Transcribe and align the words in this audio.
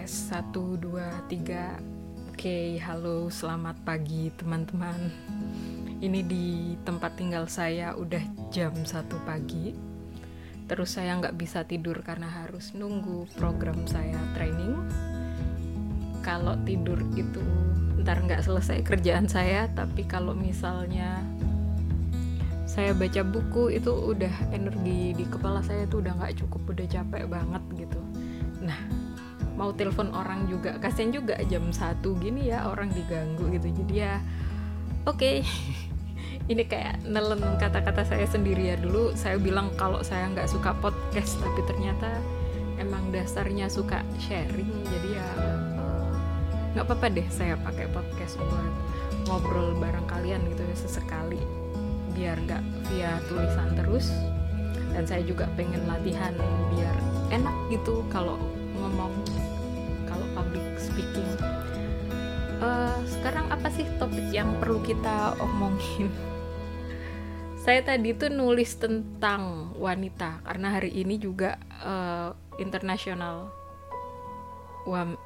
tes 0.00 0.32
1 0.32 0.56
2 0.56 1.28
3 1.28 2.32
Oke, 2.32 2.80
halo, 2.80 3.28
selamat 3.28 3.84
pagi 3.84 4.32
teman-teman. 4.32 4.96
Ini 6.00 6.24
di 6.24 6.72
tempat 6.88 7.20
tinggal 7.20 7.44
saya 7.44 7.92
udah 7.92 8.24
jam 8.48 8.72
1 8.72 8.96
pagi. 9.28 9.76
Terus 10.64 10.96
saya 10.96 11.20
nggak 11.20 11.36
bisa 11.36 11.68
tidur 11.68 12.00
karena 12.00 12.32
harus 12.32 12.72
nunggu 12.72 13.28
program 13.36 13.84
saya 13.84 14.16
training. 14.32 14.72
Kalau 16.24 16.56
tidur 16.64 16.96
itu 17.12 17.44
ntar 18.00 18.24
nggak 18.24 18.40
selesai 18.40 18.80
kerjaan 18.80 19.28
saya, 19.28 19.68
tapi 19.76 20.08
kalau 20.08 20.32
misalnya 20.32 21.20
saya 22.64 22.96
baca 22.96 23.20
buku 23.20 23.76
itu 23.76 23.92
udah 23.92 24.32
energi 24.48 25.12
di 25.12 25.28
kepala 25.28 25.60
saya 25.60 25.84
tuh 25.84 26.00
udah 26.00 26.16
nggak 26.24 26.40
cukup, 26.40 26.72
udah 26.72 26.88
capek 26.88 27.28
banget 27.28 27.84
gitu. 27.84 27.99
Mau 29.60 29.76
telepon 29.76 30.08
orang 30.16 30.48
juga. 30.48 30.80
Kasian 30.80 31.12
juga 31.12 31.36
jam 31.44 31.68
satu 31.68 32.16
gini 32.16 32.48
ya 32.48 32.64
orang 32.64 32.88
diganggu 32.96 33.52
gitu. 33.52 33.68
Jadi 33.84 33.94
ya 34.00 34.16
oke. 35.04 35.20
Okay. 35.20 35.44
ini 36.50 36.64
kayak 36.64 37.04
nelen 37.04 37.44
kata-kata 37.60 38.08
saya 38.08 38.24
sendiri 38.24 38.72
ya. 38.72 38.76
Dulu 38.80 39.12
saya 39.12 39.36
bilang 39.36 39.68
kalau 39.76 40.00
saya 40.00 40.32
nggak 40.32 40.48
suka 40.48 40.72
podcast 40.80 41.36
tapi 41.44 41.60
ternyata 41.68 42.08
emang 42.80 43.12
dasarnya 43.12 43.68
suka 43.68 44.00
sharing. 44.16 44.72
Jadi 44.88 45.08
ya 45.12 45.28
eh, 45.44 45.60
nggak 46.72 46.84
apa-apa 46.88 47.06
deh 47.12 47.28
saya 47.28 47.60
pakai 47.60 47.84
podcast 47.92 48.40
buat 48.40 48.72
ngobrol 49.28 49.76
bareng 49.76 50.08
kalian 50.08 50.40
gitu 50.48 50.64
ya 50.64 50.76
sesekali. 50.88 51.38
Biar 52.16 52.40
nggak 52.48 52.64
via 52.88 53.20
tulisan 53.28 53.76
terus. 53.76 54.08
Dan 54.90 55.04
saya 55.06 55.20
juga 55.22 55.46
pengen 55.54 55.84
latihan 55.86 56.34
biar 56.74 56.96
enak 57.30 57.54
gitu 57.70 58.02
kalau 58.10 58.34
ngomong 58.74 59.12
speaking. 60.90 61.30
Uh, 62.60 62.98
sekarang 63.06 63.46
apa 63.48 63.70
sih 63.72 63.86
topik 63.96 64.26
yang 64.34 64.58
perlu 64.58 64.82
kita 64.82 65.38
omongin? 65.38 66.10
Saya 67.64 67.84
tadi 67.84 68.16
tuh 68.16 68.32
nulis 68.32 68.74
tentang 68.80 69.72
wanita 69.76 70.42
karena 70.42 70.80
hari 70.80 70.90
ini 70.96 71.20
juga 71.20 71.60
uh, 71.84 72.32
International 72.56 73.52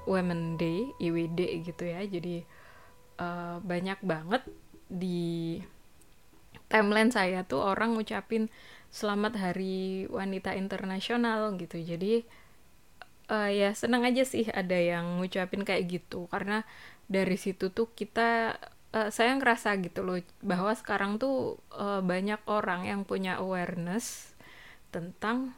Women 0.05 0.59
Day 0.59 0.91
IWD 0.99 1.41
gitu 1.63 1.85
ya. 1.87 2.03
Jadi 2.03 2.43
uh, 3.23 3.63
banyak 3.63 4.03
banget 4.03 4.43
di 4.91 5.63
timeline 6.67 7.15
saya 7.15 7.47
tuh 7.47 7.63
orang 7.63 7.95
ngucapin 7.95 8.51
selamat 8.91 9.39
hari 9.39 10.11
wanita 10.11 10.59
internasional 10.59 11.55
gitu. 11.55 11.79
Jadi 11.79 12.27
uh, 13.29 13.51
ya 13.51 13.73
senang 13.73 14.05
aja 14.05 14.25
sih 14.27 14.49
ada 14.51 14.77
yang 14.77 15.21
ngucapin 15.21 15.65
kayak 15.65 15.89
gitu 15.89 16.27
karena 16.29 16.65
dari 17.09 17.37
situ 17.37 17.69
tuh 17.69 17.93
kita 17.93 18.57
uh, 18.97 19.09
saya 19.13 19.37
ngerasa 19.37 19.77
gitu 19.85 20.07
loh 20.07 20.21
bahwa 20.41 20.73
sekarang 20.73 21.21
tuh 21.21 21.61
uh, 21.75 22.01
banyak 22.01 22.41
orang 22.49 22.89
yang 22.89 23.03
punya 23.05 23.37
awareness 23.41 24.33
tentang 24.95 25.53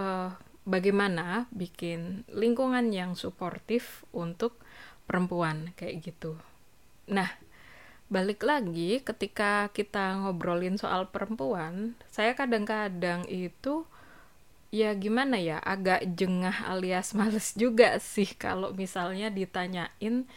uh, 0.00 0.32
bagaimana 0.64 1.46
bikin 1.52 2.24
lingkungan 2.32 2.92
yang 2.92 3.12
suportif 3.16 4.04
untuk 4.12 4.56
perempuan 5.08 5.72
kayak 5.76 6.04
gitu. 6.04 6.36
Nah, 7.08 7.28
balik 8.12 8.44
lagi 8.44 9.00
ketika 9.00 9.72
kita 9.72 10.20
ngobrolin 10.20 10.76
soal 10.76 11.08
perempuan, 11.08 11.96
saya 12.12 12.36
kadang-kadang 12.36 13.24
itu 13.28 13.88
ya 14.68 14.92
gimana 14.96 15.40
ya? 15.40 15.58
Agak 15.62 16.04
jengah 16.16 16.68
alias 16.68 17.12
males 17.18 17.56
juga 17.56 17.96
sih 18.00 18.28
kalau 18.36 18.72
misalnya 18.76 19.32
ditanyain 19.32 20.28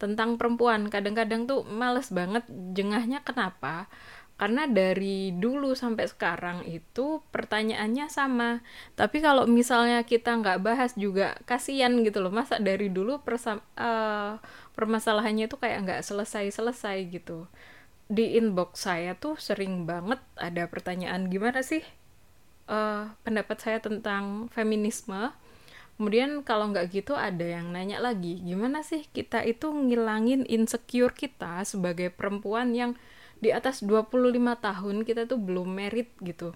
tentang 0.00 0.36
perempuan. 0.40 0.88
Kadang-kadang 0.92 1.46
tuh 1.48 1.62
males 1.66 2.10
banget 2.12 2.44
jengahnya 2.76 3.20
kenapa? 3.24 3.86
Karena 4.34 4.66
dari 4.66 5.30
dulu 5.30 5.78
sampai 5.78 6.10
sekarang 6.10 6.66
itu 6.66 7.22
pertanyaannya 7.30 8.10
sama. 8.10 8.66
Tapi 8.98 9.22
kalau 9.22 9.46
misalnya 9.46 10.02
kita 10.02 10.34
nggak 10.34 10.58
bahas 10.58 10.92
juga 10.98 11.38
kasihan 11.46 11.94
gitu 12.02 12.18
loh. 12.18 12.34
Masa 12.34 12.58
dari 12.58 12.90
dulu 12.90 13.22
persam 13.22 13.62
uh, 13.78 14.42
permasalahannya 14.74 15.46
tuh 15.46 15.62
kayak 15.62 15.78
nggak 15.86 16.02
selesai-selesai 16.02 16.98
gitu. 17.14 17.46
Di 18.10 18.36
inbox 18.36 18.84
saya 18.84 19.14
tuh 19.14 19.38
sering 19.38 19.86
banget 19.86 20.18
ada 20.36 20.66
pertanyaan 20.66 21.30
gimana 21.30 21.62
sih 21.62 21.80
uh, 22.68 23.12
pendapat 23.22 23.56
saya 23.60 23.78
tentang 23.80 24.48
feminisme. 24.52 25.32
Kemudian 25.94 26.42
kalau 26.42 26.74
nggak 26.74 26.90
gitu 26.90 27.14
ada 27.14 27.46
yang 27.46 27.70
nanya 27.70 28.02
lagi 28.02 28.42
gimana 28.42 28.82
sih 28.82 29.06
kita 29.14 29.46
itu 29.46 29.70
ngilangin 29.70 30.42
insecure 30.50 31.14
kita 31.14 31.62
sebagai 31.62 32.10
perempuan 32.10 32.74
yang 32.74 32.98
di 33.38 33.54
atas 33.54 33.78
25 33.86 34.10
tahun 34.58 34.96
kita 35.06 35.30
tuh 35.30 35.38
belum 35.38 35.70
merit 35.70 36.10
gitu. 36.18 36.50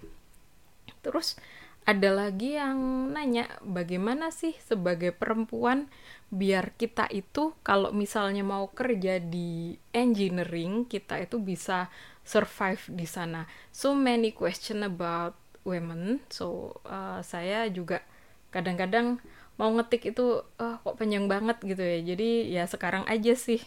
Terus 0.99 1.39
ada 1.87 2.11
lagi 2.11 2.59
yang 2.59 3.09
nanya 3.15 3.47
bagaimana 3.63 4.29
sih 4.29 4.53
sebagai 4.59 5.15
perempuan 5.15 5.87
biar 6.29 6.75
kita 6.77 7.09
itu 7.09 7.55
kalau 7.65 7.89
misalnya 7.95 8.45
mau 8.45 8.69
kerja 8.69 9.17
di 9.17 9.73
engineering 9.95 10.85
kita 10.85 11.17
itu 11.17 11.39
bisa 11.39 11.87
survive 12.27 12.83
di 12.91 13.07
sana? 13.07 13.47
So 13.71 13.95
many 13.95 14.35
question 14.35 14.83
about 14.83 15.38
women. 15.67 16.23
So 16.31 16.77
uh, 16.87 17.23
saya 17.23 17.67
juga 17.71 18.03
kadang-kadang 18.49 19.21
mau 19.59 19.69
ngetik 19.75 20.15
itu 20.15 20.41
uh, 20.59 20.75
kok 20.79 20.95
panjang 20.95 21.27
banget 21.27 21.59
gitu 21.63 21.83
ya. 21.83 21.99
Jadi 22.15 22.29
ya 22.51 22.63
sekarang 22.65 23.03
aja 23.05 23.35
sih 23.35 23.59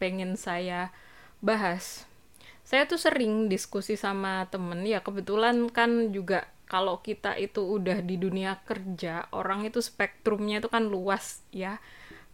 pengen 0.00 0.36
saya 0.40 0.90
bahas. 1.44 2.08
Saya 2.64 2.88
tuh 2.88 2.96
sering 2.96 3.52
diskusi 3.52 3.94
sama 3.94 4.48
temen. 4.48 4.88
Ya 4.88 5.04
kebetulan 5.04 5.68
kan 5.68 6.10
juga 6.16 6.48
kalau 6.64 7.04
kita 7.04 7.36
itu 7.36 7.60
udah 7.60 8.00
di 8.00 8.16
dunia 8.16 8.58
kerja 8.64 9.28
orang 9.36 9.68
itu 9.68 9.84
spektrumnya 9.84 10.64
itu 10.64 10.72
kan 10.72 10.88
luas 10.88 11.44
ya 11.52 11.76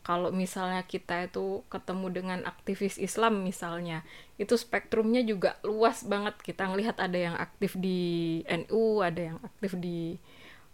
kalau 0.00 0.32
misalnya 0.32 0.80
kita 0.88 1.28
itu 1.28 1.60
ketemu 1.68 2.06
dengan 2.08 2.40
aktivis 2.48 2.96
Islam 2.96 3.44
misalnya 3.44 4.00
itu 4.40 4.56
spektrumnya 4.56 5.20
juga 5.20 5.60
luas 5.60 6.00
banget. 6.08 6.40
Kita 6.40 6.72
ngelihat 6.72 6.96
ada 6.96 7.18
yang 7.20 7.36
aktif 7.36 7.76
di 7.76 8.40
NU 8.48 9.04
ada 9.04 9.34
yang 9.34 9.38
aktif 9.44 9.76
di 9.76 10.16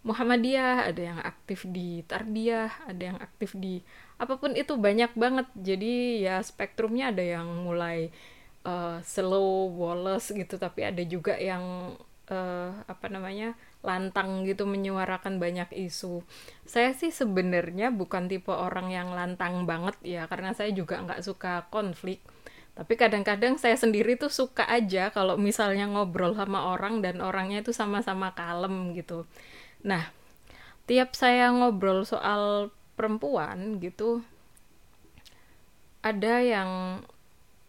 Muhammadiyah 0.06 0.86
ada 0.94 1.02
yang 1.02 1.18
aktif 1.18 1.66
di 1.66 2.06
Tarbiyah 2.06 2.86
ada 2.86 3.02
yang 3.02 3.18
aktif 3.18 3.58
di 3.58 3.82
apa 4.22 4.38
pun 4.38 4.54
itu 4.54 4.78
banyak 4.78 5.10
banget. 5.18 5.50
Jadi 5.58 6.22
ya 6.22 6.38
spektrumnya 6.38 7.10
ada 7.10 7.26
yang 7.26 7.66
mulai 7.66 8.14
uh, 8.62 9.02
slow 9.02 9.74
woles 9.74 10.30
gitu 10.30 10.54
tapi 10.54 10.86
ada 10.86 11.02
juga 11.02 11.34
yang 11.34 11.94
uh, 12.30 12.70
apa 12.86 13.06
namanya 13.08 13.54
lantang 13.82 14.42
gitu 14.44 14.66
menyuarakan 14.66 15.38
banyak 15.38 15.70
isu. 15.74 16.22
Saya 16.66 16.92
sih 16.92 17.14
sebenarnya 17.14 17.94
bukan 17.94 18.26
tipe 18.26 18.50
orang 18.50 18.90
yang 18.90 19.14
lantang 19.14 19.64
banget 19.64 19.96
ya 20.02 20.26
karena 20.26 20.54
saya 20.54 20.74
juga 20.74 20.98
nggak 21.02 21.22
suka 21.22 21.66
konflik. 21.70 22.22
Tapi 22.76 22.92
kadang-kadang 23.00 23.56
saya 23.56 23.74
sendiri 23.78 24.20
tuh 24.20 24.28
suka 24.28 24.68
aja 24.68 25.08
kalau 25.08 25.40
misalnya 25.40 25.88
ngobrol 25.88 26.36
sama 26.36 26.76
orang 26.76 27.00
dan 27.00 27.24
orangnya 27.24 27.64
itu 27.64 27.72
sama-sama 27.72 28.36
kalem 28.36 28.92
gitu. 28.92 29.24
Nah, 29.80 30.12
tiap 30.84 31.16
saya 31.16 31.48
ngobrol 31.50 32.04
soal 32.04 32.68
perempuan 32.96 33.80
gitu 33.80 34.20
ada 36.06 36.38
yang 36.38 36.70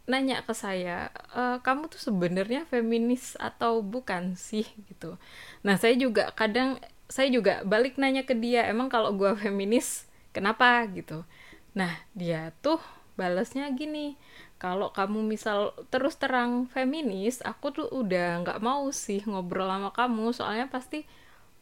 nanya 0.07 0.39
ke 0.47 0.55
saya, 0.55 1.11
e, 1.35 1.59
kamu 1.59 1.91
tuh 1.91 1.99
sebenarnya 1.99 2.63
feminis 2.71 3.35
atau 3.37 3.83
bukan 3.83 4.39
sih 4.39 4.63
gitu. 4.87 5.19
Nah 5.67 5.75
saya 5.75 5.99
juga 5.99 6.31
kadang 6.31 6.79
saya 7.11 7.27
juga 7.27 7.63
balik 7.67 7.99
nanya 7.99 8.23
ke 8.23 8.31
dia, 8.31 8.63
emang 8.71 8.87
kalau 8.87 9.11
gue 9.19 9.35
feminis 9.43 10.07
kenapa 10.31 10.87
gitu. 10.95 11.27
Nah 11.75 11.91
dia 12.15 12.55
tuh 12.63 12.79
balasnya 13.19 13.67
gini, 13.75 14.15
kalau 14.55 14.95
kamu 14.95 15.27
misal 15.27 15.75
terus 15.91 16.15
terang 16.15 16.71
feminis, 16.71 17.43
aku 17.43 17.75
tuh 17.75 17.87
udah 17.91 18.47
nggak 18.47 18.63
mau 18.63 18.87
sih 18.95 19.19
ngobrol 19.27 19.67
sama 19.67 19.91
kamu, 19.91 20.31
soalnya 20.31 20.71
pasti 20.71 21.03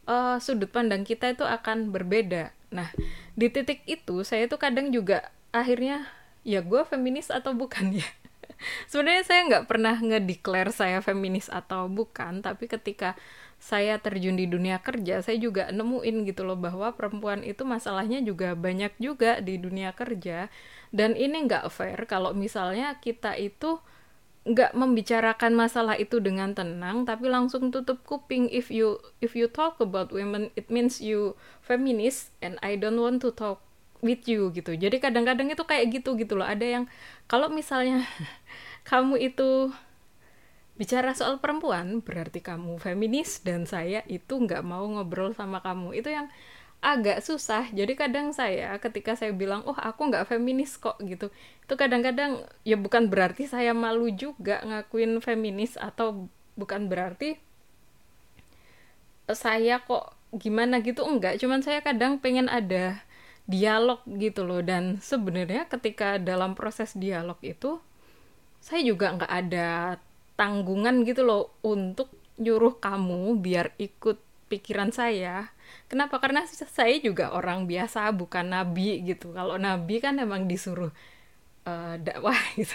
uh, 0.06 0.38
sudut 0.38 0.70
pandang 0.70 1.02
kita 1.02 1.34
itu 1.34 1.42
akan 1.42 1.90
berbeda. 1.90 2.54
Nah 2.70 2.94
di 3.34 3.50
titik 3.50 3.82
itu 3.90 4.22
saya 4.22 4.46
tuh 4.46 4.62
kadang 4.62 4.94
juga 4.94 5.34
akhirnya 5.50 6.06
ya 6.46 6.62
gue 6.62 6.86
feminis 6.86 7.34
atau 7.34 7.50
bukan 7.58 7.90
ya 7.98 8.06
sebenarnya 8.90 9.24
saya 9.24 9.40
nggak 9.48 9.66
pernah 9.68 9.96
ngedeklar 10.00 10.72
saya 10.72 11.04
feminis 11.04 11.48
atau 11.52 11.88
bukan 11.88 12.40
tapi 12.40 12.66
ketika 12.66 13.14
saya 13.56 13.96
terjun 13.96 14.36
di 14.36 14.44
dunia 14.44 14.84
kerja 14.84 15.24
saya 15.24 15.40
juga 15.40 15.72
nemuin 15.72 16.28
gitu 16.28 16.44
loh 16.44 16.60
bahwa 16.60 16.92
perempuan 16.92 17.40
itu 17.40 17.64
masalahnya 17.64 18.20
juga 18.20 18.52
banyak 18.52 18.92
juga 19.00 19.40
di 19.40 19.56
dunia 19.56 19.96
kerja. 19.96 20.52
Dan 20.92 21.16
ini 21.18 21.48
nggak 21.48 21.66
fair 21.72 21.98
kalau 22.06 22.36
misalnya 22.36 23.00
kita 23.02 23.34
itu 23.36 23.80
nggak 24.46 24.78
membicarakan 24.78 25.58
masalah 25.58 25.98
itu 25.98 26.22
dengan 26.22 26.54
tenang 26.54 27.02
tapi 27.02 27.26
langsung 27.26 27.74
tutup 27.74 28.06
kuping. 28.06 28.46
If 28.52 28.70
you 28.70 29.02
if 29.18 29.34
you 29.34 29.50
talk 29.50 29.82
about 29.82 30.14
women 30.14 30.54
it 30.54 30.70
means 30.70 31.02
you 31.02 31.34
feminist 31.58 32.30
and 32.38 32.60
I 32.62 32.78
don't 32.78 33.02
want 33.02 33.24
to 33.26 33.34
talk 33.34 33.65
with 34.04 34.24
you 34.28 34.52
gitu. 34.52 34.76
Jadi 34.76 35.00
kadang-kadang 35.00 35.48
itu 35.52 35.64
kayak 35.64 35.86
gitu 36.00 36.16
gitu 36.16 36.36
loh. 36.36 36.46
Ada 36.46 36.66
yang 36.80 36.84
kalau 37.30 37.48
misalnya 37.52 38.04
kamu 38.90 39.32
itu 39.32 39.72
bicara 40.76 41.16
soal 41.16 41.40
perempuan 41.40 42.04
berarti 42.04 42.44
kamu 42.44 42.76
feminis 42.76 43.40
dan 43.40 43.64
saya 43.64 44.04
itu 44.12 44.36
nggak 44.36 44.60
mau 44.60 44.84
ngobrol 44.84 45.32
sama 45.32 45.64
kamu. 45.64 45.96
Itu 45.96 46.12
yang 46.12 46.28
agak 46.84 47.24
susah. 47.24 47.72
Jadi 47.72 47.96
kadang 47.96 48.36
saya 48.36 48.76
ketika 48.78 49.16
saya 49.16 49.32
bilang 49.32 49.64
oh 49.64 49.76
aku 49.76 50.12
nggak 50.12 50.28
feminis 50.28 50.76
kok 50.76 51.00
gitu 51.00 51.32
itu 51.66 51.74
kadang-kadang 51.74 52.46
ya 52.62 52.78
bukan 52.78 53.10
berarti 53.10 53.50
saya 53.50 53.74
malu 53.74 54.06
juga 54.14 54.62
ngakuin 54.62 55.18
feminis 55.18 55.74
atau 55.74 56.30
bukan 56.54 56.86
berarti 56.86 57.42
saya 59.34 59.82
kok 59.82 60.14
gimana 60.36 60.78
gitu 60.84 61.02
enggak. 61.02 61.42
Cuman 61.42 61.64
saya 61.64 61.82
kadang 61.82 62.22
pengen 62.22 62.46
ada 62.46 63.02
dialog 63.46 64.02
gitu 64.06 64.42
loh 64.42 64.62
dan 64.62 64.98
sebenarnya 64.98 65.70
ketika 65.70 66.18
dalam 66.18 66.58
proses 66.58 66.98
dialog 66.98 67.38
itu 67.46 67.78
saya 68.58 68.82
juga 68.82 69.14
nggak 69.14 69.32
ada 69.32 70.02
tanggungan 70.34 71.06
gitu 71.06 71.22
loh 71.22 71.54
untuk 71.62 72.10
nyuruh 72.36 72.76
kamu 72.82 73.38
biar 73.38 73.72
ikut 73.78 74.18
pikiran 74.50 74.90
saya 74.90 75.56
Kenapa? 75.86 76.18
Karena 76.18 76.42
saya 76.50 76.98
juga 76.98 77.30
orang 77.30 77.70
biasa, 77.70 78.10
bukan 78.10 78.50
nabi 78.50 79.02
gitu. 79.06 79.30
Kalau 79.30 79.54
nabi 79.54 80.02
kan 80.02 80.18
emang 80.18 80.50
disuruh 80.50 80.90
uh, 81.66 81.94
dakwah 82.02 82.34
gitu. 82.58 82.74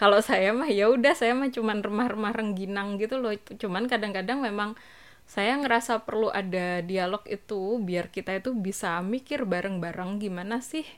Kalau 0.00 0.20
saya 0.24 0.52
mah 0.56 0.68
ya 0.72 0.88
udah 0.88 1.12
saya 1.12 1.36
mah 1.36 1.52
cuman 1.52 1.84
remah-remah 1.84 2.32
rengginang 2.32 2.96
gitu 2.96 3.20
loh. 3.20 3.36
Cuman 3.60 3.84
kadang-kadang 3.84 4.40
memang 4.40 4.80
saya 5.28 5.60
ngerasa 5.60 6.08
perlu 6.08 6.32
ada 6.32 6.80
dialog 6.80 7.20
itu 7.28 7.76
biar 7.84 8.08
kita 8.08 8.40
itu 8.40 8.56
bisa 8.56 8.96
mikir 9.04 9.44
bareng-bareng 9.44 10.24
gimana 10.24 10.64
sih 10.64 10.88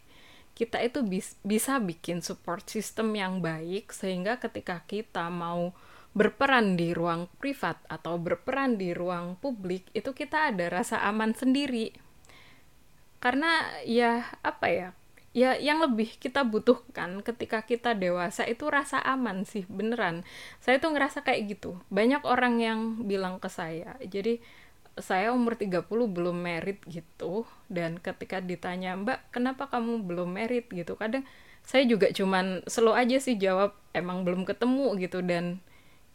kita 0.55 0.79
itu 0.87 1.03
bis 1.03 1.35
bisa 1.43 1.83
bikin 1.83 2.23
support 2.23 2.63
system 2.71 3.11
yang 3.19 3.43
baik 3.43 3.91
sehingga 3.91 4.39
ketika 4.39 4.87
kita 4.87 5.27
mau 5.27 5.75
berperan 6.11 6.75
di 6.75 6.91
ruang 6.91 7.31
privat 7.39 7.79
atau 7.87 8.19
berperan 8.19 8.75
di 8.75 8.91
ruang 8.91 9.39
publik 9.39 9.87
itu 9.95 10.11
kita 10.11 10.51
ada 10.55 10.67
rasa 10.69 11.03
aman 11.07 11.35
sendiri. 11.35 11.95
Karena 13.23 13.63
ya 13.87 14.27
apa 14.43 14.67
ya 14.69 14.89
ya 15.31 15.55
yang 15.55 15.79
lebih 15.79 16.19
kita 16.19 16.43
butuhkan 16.43 17.23
ketika 17.23 17.63
kita 17.63 17.95
dewasa 17.95 18.43
itu 18.51 18.67
rasa 18.67 18.99
aman 18.99 19.47
sih 19.47 19.63
beneran 19.71 20.27
saya 20.59 20.83
tuh 20.83 20.91
ngerasa 20.91 21.23
kayak 21.23 21.55
gitu 21.55 21.79
banyak 21.87 22.27
orang 22.27 22.59
yang 22.59 22.81
bilang 23.07 23.39
ke 23.39 23.47
saya 23.47 23.95
jadi 24.03 24.43
saya 24.99 25.31
umur 25.31 25.55
30 25.55 25.87
belum 25.87 26.35
merit 26.35 26.83
gitu 26.91 27.47
dan 27.71 28.03
ketika 28.03 28.43
ditanya 28.43 28.99
mbak 28.99 29.23
kenapa 29.31 29.71
kamu 29.71 30.03
belum 30.03 30.35
merit 30.35 30.67
gitu 30.67 30.99
kadang 30.99 31.23
saya 31.63 31.87
juga 31.87 32.11
cuman 32.11 32.67
slow 32.67 32.99
aja 32.99 33.23
sih 33.23 33.39
jawab 33.39 33.77
emang 33.95 34.27
belum 34.27 34.43
ketemu 34.43 34.99
gitu 34.99 35.23
dan 35.23 35.63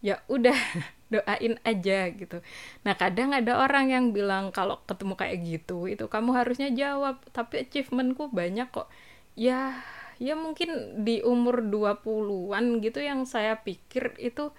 ya 0.03 0.21
udah 0.29 0.53
doain 1.13 1.57
aja 1.65 2.11
gitu. 2.13 2.41
Nah 2.85 2.93
kadang 2.97 3.33
ada 3.33 3.61
orang 3.61 3.93
yang 3.93 4.05
bilang 4.13 4.49
kalau 4.49 4.81
ketemu 4.89 5.13
kayak 5.17 5.37
gitu 5.45 5.85
itu 5.89 6.05
kamu 6.09 6.33
harusnya 6.33 6.69
jawab 6.73 7.21
tapi 7.33 7.65
achievementku 7.65 8.29
banyak 8.29 8.69
kok. 8.69 8.89
Ya 9.35 9.83
ya 10.15 10.33
mungkin 10.39 11.03
di 11.03 11.19
umur 11.19 11.59
20-an 11.59 12.79
gitu 12.79 13.03
yang 13.03 13.27
saya 13.27 13.59
pikir 13.59 14.15
itu 14.15 14.55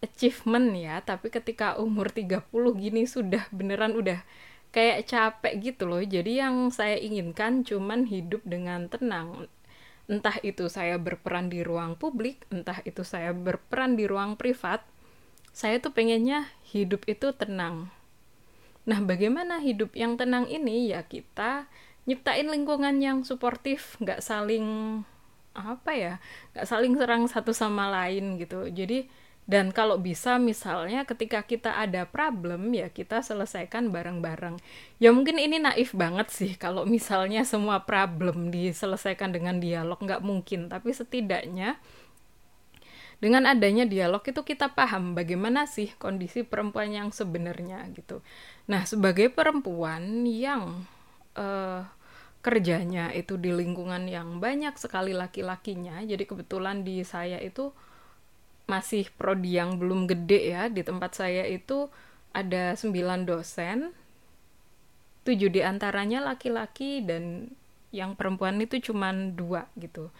achievement 0.00 0.72
ya 0.72 1.04
tapi 1.04 1.28
ketika 1.28 1.76
umur 1.76 2.08
30 2.08 2.48
gini 2.80 3.04
sudah 3.04 3.44
beneran 3.52 3.92
udah 3.92 4.24
kayak 4.72 5.04
capek 5.04 5.54
gitu 5.60 5.84
loh 5.84 6.00
jadi 6.00 6.48
yang 6.48 6.72
saya 6.72 6.96
inginkan 6.96 7.60
cuman 7.60 8.08
hidup 8.08 8.40
dengan 8.48 8.88
tenang 8.88 9.52
entah 10.06 10.38
itu 10.46 10.70
saya 10.70 10.96
berperan 11.02 11.50
di 11.50 11.66
ruang 11.66 11.98
publik, 11.98 12.46
entah 12.54 12.78
itu 12.86 13.02
saya 13.02 13.34
berperan 13.34 13.98
di 13.98 14.06
ruang 14.06 14.38
privat, 14.38 14.86
saya 15.50 15.82
tuh 15.82 15.90
pengennya 15.90 16.46
hidup 16.70 17.02
itu 17.10 17.34
tenang. 17.34 17.90
Nah, 18.86 19.02
bagaimana 19.02 19.58
hidup 19.58 19.98
yang 19.98 20.14
tenang 20.14 20.46
ini? 20.46 20.94
Ya 20.94 21.02
kita 21.02 21.66
nyiptain 22.06 22.46
lingkungan 22.46 23.02
yang 23.02 23.26
suportif, 23.26 23.98
nggak 24.02 24.22
saling 24.22 24.66
apa 25.56 25.90
ya, 25.92 26.14
nggak 26.54 26.66
saling 26.66 26.94
serang 26.94 27.26
satu 27.26 27.50
sama 27.50 27.90
lain 27.90 28.38
gitu. 28.40 28.66
Jadi 28.70 29.10
dan 29.46 29.70
kalau 29.70 29.94
bisa 30.02 30.42
misalnya 30.42 31.06
ketika 31.06 31.38
kita 31.46 31.78
ada 31.78 32.02
problem 32.02 32.74
ya 32.74 32.90
kita 32.90 33.22
selesaikan 33.22 33.94
bareng-bareng. 33.94 34.58
Ya 34.98 35.14
mungkin 35.14 35.38
ini 35.38 35.62
naif 35.62 35.94
banget 35.94 36.34
sih 36.34 36.58
kalau 36.58 36.82
misalnya 36.82 37.46
semua 37.46 37.86
problem 37.86 38.50
diselesaikan 38.50 39.30
dengan 39.30 39.62
dialog 39.62 40.02
nggak 40.02 40.22
mungkin. 40.26 40.66
Tapi 40.66 40.90
setidaknya 40.90 41.78
dengan 43.22 43.46
adanya 43.48 43.86
dialog 43.86 44.20
itu 44.26 44.42
kita 44.42 44.74
paham 44.74 45.14
bagaimana 45.14 45.64
sih 45.64 45.94
kondisi 45.96 46.42
perempuan 46.42 46.90
yang 46.90 47.08
sebenarnya 47.14 47.86
gitu. 47.94 48.20
Nah 48.66 48.82
sebagai 48.82 49.30
perempuan 49.30 50.26
yang 50.26 50.84
uh, 51.38 51.86
kerjanya 52.46 53.10
itu 53.10 53.34
di 53.34 53.50
lingkungan 53.50 54.06
yang 54.06 54.38
banyak 54.38 54.78
sekali 54.78 55.10
laki-lakinya, 55.10 55.98
jadi 56.06 56.22
kebetulan 56.22 56.86
di 56.86 57.02
saya 57.02 57.42
itu 57.42 57.74
masih 58.70 59.10
prodi 59.18 59.58
yang 59.58 59.82
belum 59.82 60.06
gede 60.06 60.54
ya. 60.54 60.70
Di 60.70 60.86
tempat 60.86 61.18
saya 61.18 61.42
itu 61.50 61.90
ada 62.30 62.78
9 62.78 63.26
dosen. 63.26 63.90
Tujuh 65.26 65.50
di 65.50 65.58
antaranya 65.58 66.22
laki-laki 66.22 67.02
dan 67.02 67.50
yang 67.90 68.14
perempuan 68.14 68.62
itu 68.62 68.78
cuma 68.78 69.10
dua 69.10 69.66
gitu. 69.74 70.14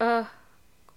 Uh, 0.00 0.24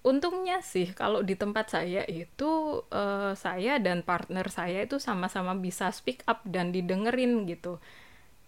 untungnya 0.00 0.64
sih 0.64 0.88
kalau 0.96 1.20
di 1.20 1.36
tempat 1.36 1.68
saya 1.68 2.08
itu 2.08 2.80
uh, 2.88 3.36
saya 3.36 3.76
dan 3.76 4.00
partner 4.00 4.48
saya 4.48 4.88
itu 4.88 4.96
sama-sama 4.96 5.52
bisa 5.52 5.92
speak 5.92 6.24
up 6.24 6.40
dan 6.48 6.72
didengerin 6.72 7.44
gitu 7.44 7.76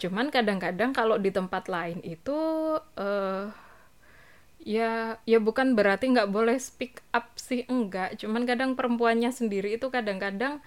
cuman 0.01 0.33
kadang-kadang 0.33 0.97
kalau 0.97 1.21
di 1.21 1.29
tempat 1.29 1.69
lain 1.69 2.01
itu 2.01 2.35
uh, 2.97 3.45
ya 4.61 5.17
ya 5.25 5.39
bukan 5.41 5.73
berarti 5.73 6.13
nggak 6.13 6.33
boleh 6.33 6.57
speak 6.61 7.01
up 7.13 7.33
sih 7.37 7.65
enggak. 7.69 8.21
Cuman 8.21 8.45
kadang 8.45 8.77
perempuannya 8.77 9.33
sendiri 9.33 9.77
itu 9.77 9.89
kadang-kadang 9.93 10.61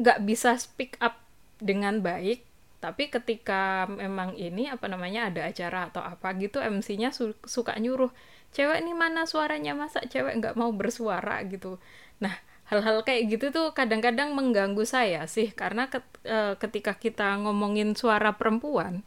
nggak 0.00 0.18
bisa 0.24 0.56
speak 0.56 0.96
up 1.00 1.20
dengan 1.60 2.00
baik. 2.04 2.44
Tapi 2.80 3.12
ketika 3.12 3.84
memang 3.92 4.32
ini 4.40 4.72
apa 4.72 4.88
namanya 4.88 5.28
ada 5.28 5.44
acara 5.44 5.92
atau 5.92 6.00
apa 6.00 6.32
gitu 6.40 6.64
MC-nya 6.64 7.12
su 7.12 7.36
suka 7.44 7.76
nyuruh 7.76 8.08
cewek 8.56 8.80
ini 8.80 8.96
mana 8.96 9.28
suaranya? 9.28 9.76
Masa 9.76 10.00
cewek 10.04 10.40
nggak 10.40 10.56
mau 10.56 10.72
bersuara? 10.72 11.44
gitu. 11.44 11.76
Nah 12.24 12.36
hal-hal 12.70 13.02
kayak 13.02 13.34
gitu 13.34 13.50
tuh 13.50 13.74
kadang-kadang 13.74 14.30
mengganggu 14.30 14.86
saya 14.86 15.26
sih 15.26 15.50
karena 15.50 15.90
e, 16.22 16.54
ketika 16.54 16.94
kita 16.94 17.34
ngomongin 17.42 17.98
suara 17.98 18.38
perempuan 18.38 19.02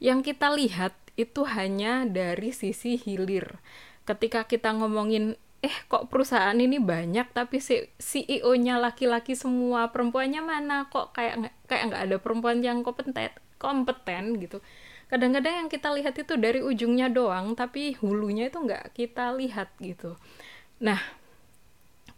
yang 0.00 0.24
kita 0.24 0.48
lihat 0.56 0.96
itu 1.20 1.44
hanya 1.44 2.08
dari 2.08 2.56
sisi 2.56 2.96
hilir. 2.96 3.60
Ketika 4.08 4.48
kita 4.48 4.72
ngomongin 4.74 5.36
eh 5.62 5.76
kok 5.86 6.10
perusahaan 6.10 6.56
ini 6.58 6.82
banyak 6.82 7.30
tapi 7.30 7.62
CEO-nya 8.02 8.82
laki-laki 8.82 9.38
semua 9.38 9.92
perempuannya 9.94 10.42
mana? 10.42 10.90
Kok 10.90 11.14
kayak 11.14 11.54
kayak 11.70 11.82
nggak 11.92 12.02
ada 12.10 12.16
perempuan 12.18 12.64
yang 12.64 12.82
kompeten 12.82 13.30
kompeten 13.60 14.40
gitu. 14.42 14.58
Kadang-kadang 15.06 15.54
yang 15.62 15.68
kita 15.68 15.92
lihat 15.92 16.16
itu 16.16 16.34
dari 16.40 16.64
ujungnya 16.64 17.12
doang 17.12 17.52
tapi 17.54 17.94
hulunya 18.00 18.48
itu 18.48 18.58
nggak 18.58 18.96
kita 18.96 19.36
lihat 19.36 19.70
gitu. 19.78 20.16
Nah 20.82 20.98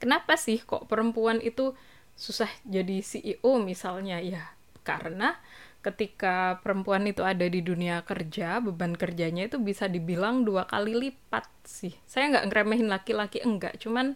kenapa 0.04 0.36
sih 0.36 0.60
kok 0.60 0.84
perempuan 0.84 1.40
itu 1.40 1.72
susah 2.12 2.52
jadi 2.68 3.00
CEO 3.00 3.56
misalnya? 3.64 4.20
Ya 4.20 4.52
karena 4.84 5.40
ketika 5.80 6.60
perempuan 6.60 7.08
itu 7.08 7.24
ada 7.24 7.48
di 7.48 7.64
dunia 7.64 8.04
kerja 8.04 8.60
beban 8.60 8.96
kerjanya 8.96 9.48
itu 9.48 9.56
bisa 9.60 9.88
dibilang 9.88 10.44
dua 10.44 10.68
kali 10.68 10.92
lipat 10.92 11.48
sih. 11.64 11.96
Saya 12.04 12.28
nggak 12.36 12.52
ngeremehin 12.52 12.88
laki-laki 12.92 13.40
enggak. 13.40 13.80
Cuman 13.80 14.12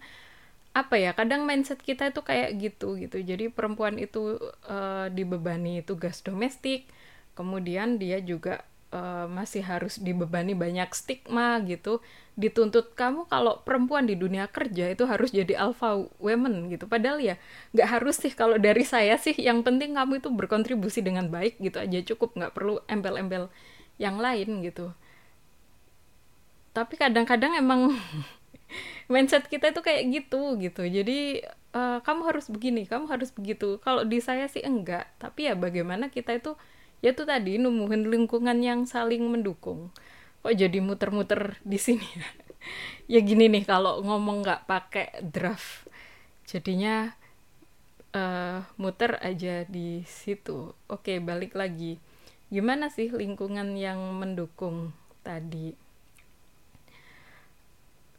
apa 0.77 1.01
ya 1.01 1.17
kadang 1.17 1.49
mindset 1.49 1.81
kita 1.81 2.13
itu 2.13 2.21
kayak 2.21 2.61
gitu 2.61 3.01
gitu. 3.01 3.25
Jadi 3.25 3.49
perempuan 3.49 3.97
itu 3.97 4.37
uh, 4.69 5.09
dibebani 5.09 5.81
tugas 5.81 6.21
domestik 6.21 6.85
kemudian 7.33 8.03
dia 8.03 8.19
juga 8.19 8.67
uh, 8.93 9.27
masih 9.29 9.65
harus 9.65 10.01
dibebani 10.01 10.57
banyak 10.57 10.89
stigma 10.97 11.61
gitu 11.65 12.01
dituntut 12.39 12.95
kamu 12.95 13.27
kalau 13.27 13.59
perempuan 13.67 14.07
di 14.07 14.15
dunia 14.15 14.47
kerja 14.47 14.95
itu 14.95 15.03
harus 15.11 15.35
jadi 15.35 15.59
alpha 15.59 16.07
women 16.23 16.71
gitu. 16.71 16.87
Padahal 16.87 17.19
ya 17.19 17.35
nggak 17.75 17.89
harus 17.99 18.15
sih 18.23 18.31
kalau 18.31 18.55
dari 18.63 18.87
saya 18.87 19.19
sih 19.19 19.35
yang 19.35 19.67
penting 19.67 19.99
kamu 19.99 20.23
itu 20.23 20.31
berkontribusi 20.31 21.03
dengan 21.03 21.27
baik 21.35 21.59
gitu 21.59 21.83
aja 21.83 21.99
cukup 22.15 22.39
nggak 22.39 22.55
perlu 22.55 22.79
embel-embel 22.87 23.51
yang 23.99 24.23
lain 24.23 24.63
gitu. 24.63 24.95
Tapi 26.71 26.95
kadang-kadang 26.95 27.59
emang 27.59 27.99
mindset 29.13 29.51
kita 29.51 29.75
itu 29.75 29.83
kayak 29.83 30.03
gitu 30.07 30.55
gitu. 30.63 30.87
Jadi 30.87 31.43
uh, 31.75 31.99
kamu 32.07 32.23
harus 32.23 32.47
begini 32.47 32.87
kamu 32.87 33.11
harus 33.11 33.35
begitu. 33.35 33.83
Kalau 33.83 34.07
di 34.07 34.23
saya 34.23 34.47
sih 34.47 34.63
enggak 34.63 35.11
tapi 35.19 35.51
ya 35.51 35.59
bagaimana 35.59 36.07
kita 36.07 36.39
itu 36.39 36.55
ya 37.05 37.15
tuh 37.15 37.27
tadi 37.27 37.57
numuhin 37.57 38.11
lingkungan 38.11 38.59
yang 38.63 38.85
saling 38.85 39.23
mendukung. 39.27 39.91
Kok 40.43 40.55
jadi 40.55 40.79
muter-muter 40.79 41.59
di 41.67 41.79
sini? 41.79 42.09
Ya 43.09 43.19
ya 43.19 43.21
gini 43.25 43.47
nih 43.51 43.65
kalau 43.67 44.03
ngomong 44.03 44.45
nggak 44.45 44.67
pakai 44.67 45.23
draft 45.23 45.87
jadinya 46.49 47.13
uh, 48.17 48.65
muter 48.81 49.21
aja 49.21 49.69
di 49.69 50.03
situ. 50.09 50.73
Oke 50.89 51.21
balik 51.21 51.55
lagi. 51.55 52.01
Gimana 52.49 52.89
sih 52.89 53.13
lingkungan 53.13 53.77
yang 53.77 54.01
mendukung 54.17 54.97
tadi? 55.21 55.77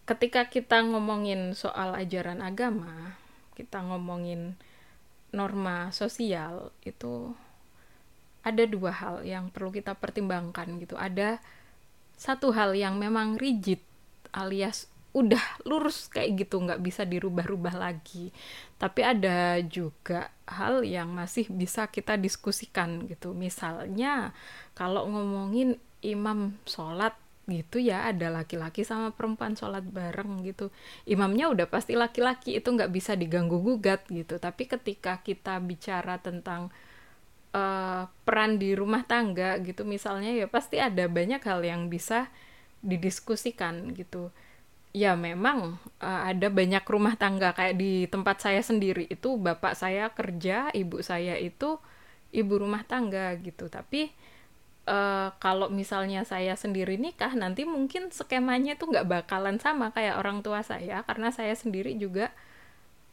Ketika 0.05 0.49
kita 0.49 0.81
ngomongin 0.85 1.53
soal 1.53 1.93
ajaran 1.93 2.41
agama, 2.41 3.17
kita 3.53 3.81
ngomongin 3.85 4.57
norma 5.29 5.93
sosial 5.93 6.73
itu 6.81 7.33
ada 8.49 8.63
dua 8.65 8.91
hal 8.91 9.21
yang 9.23 9.53
perlu 9.53 9.69
kita 9.69 9.93
pertimbangkan 9.95 10.81
gitu. 10.81 10.97
Ada 10.97 11.39
satu 12.19 12.51
hal 12.51 12.75
yang 12.75 12.99
memang 12.99 13.39
rigid 13.39 13.79
alias 14.35 14.91
udah 15.09 15.41
lurus 15.65 16.05
kayak 16.05 16.45
gitu 16.45 16.61
nggak 16.61 16.81
bisa 16.85 17.01
dirubah-rubah 17.07 17.75
lagi. 17.79 18.29
Tapi 18.77 19.01
ada 19.01 19.57
juga 19.65 20.29
hal 20.45 20.85
yang 20.85 21.09
masih 21.13 21.49
bisa 21.49 21.89
kita 21.89 22.13
diskusikan 22.19 23.09
gitu. 23.09 23.33
Misalnya 23.33 24.35
kalau 24.77 25.09
ngomongin 25.09 25.81
imam 26.05 26.55
sholat 26.63 27.17
gitu 27.49 27.81
ya 27.81 28.05
ada 28.05 28.29
laki-laki 28.29 28.85
sama 28.85 29.09
perempuan 29.09 29.57
sholat 29.57 29.81
bareng 29.81 30.45
gitu. 30.45 30.69
Imamnya 31.09 31.49
udah 31.49 31.65
pasti 31.65 31.97
laki-laki 31.97 32.61
itu 32.61 32.69
nggak 32.69 32.93
bisa 32.93 33.17
diganggu 33.17 33.57
gugat 33.57 34.05
gitu. 34.13 34.37
Tapi 34.37 34.69
ketika 34.69 35.25
kita 35.25 35.57
bicara 35.57 36.21
tentang 36.21 36.69
uh, 37.53 38.05
peran 38.25 38.61
di 38.61 38.77
rumah 38.77 39.05
tangga 39.05 39.57
gitu 39.61 39.85
misalnya 39.85 40.33
ya 40.33 40.45
pasti 40.45 40.77
ada 40.77 41.09
banyak 41.09 41.41
hal 41.41 41.61
yang 41.65 41.87
bisa 41.89 42.29
didiskusikan 42.85 43.93
gitu. 43.95 44.31
Ya 44.89 45.13
memang 45.13 45.77
uh, 46.01 46.21
ada 46.25 46.49
banyak 46.49 46.81
rumah 46.89 47.13
tangga 47.13 47.53
kayak 47.53 47.77
di 47.77 48.09
tempat 48.09 48.41
saya 48.41 48.61
sendiri 48.65 49.05
itu 49.05 49.37
bapak 49.37 49.77
saya 49.77 50.09
kerja 50.09 50.73
ibu 50.73 51.01
saya 51.05 51.37
itu 51.37 51.77
ibu 52.33 52.53
rumah 52.57 52.81
tangga 52.85 53.37
gitu. 53.37 53.69
Tapi 53.69 54.09
uh, 54.89 55.29
kalau 55.37 55.69
misalnya 55.69 56.25
saya 56.25 56.57
sendiri 56.57 56.97
nikah 56.97 57.33
nanti 57.37 57.63
mungkin 57.69 58.09
skemanya 58.09 58.77
tuh 58.81 58.89
nggak 58.89 59.07
bakalan 59.07 59.61
sama 59.61 59.93
kayak 59.93 60.17
orang 60.17 60.41
tua 60.41 60.65
saya 60.65 61.05
karena 61.05 61.29
saya 61.29 61.53
sendiri 61.53 61.93
juga 61.97 62.33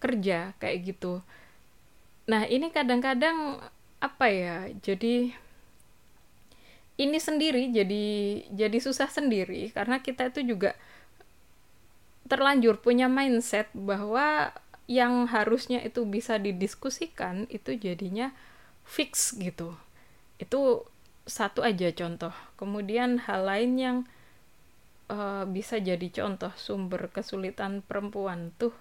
kerja 0.00 0.56
kayak 0.60 0.96
gitu. 0.96 1.20
Nah 2.26 2.48
ini 2.48 2.72
kadang-kadang 2.72 3.60
apa 4.02 4.26
ya 4.28 4.56
jadi 4.84 5.32
ini 6.96 7.18
sendiri 7.20 7.72
jadi 7.72 8.06
jadi 8.52 8.78
susah 8.80 9.08
sendiri 9.08 9.72
karena 9.72 10.00
kita 10.00 10.32
itu 10.32 10.56
juga 10.56 10.76
terlanjur 12.26 12.82
punya 12.82 13.06
mindset 13.06 13.70
bahwa 13.72 14.50
yang 14.86 15.26
harusnya 15.30 15.82
itu 15.82 16.06
bisa 16.06 16.38
didiskusikan 16.38 17.46
itu 17.50 17.74
jadinya 17.74 18.34
fix 18.86 19.34
gitu 19.36 19.74
itu 20.38 20.84
satu 21.26 21.66
aja 21.66 21.90
contoh. 21.92 22.32
Kemudian 22.54 23.18
hal 23.26 23.44
lain 23.44 23.72
yang 23.76 23.96
uh, 25.10 25.44
bisa 25.44 25.82
jadi 25.82 26.06
contoh 26.14 26.54
sumber 26.54 27.10
kesulitan 27.10 27.82
perempuan 27.82 28.54
tuh 28.56 28.72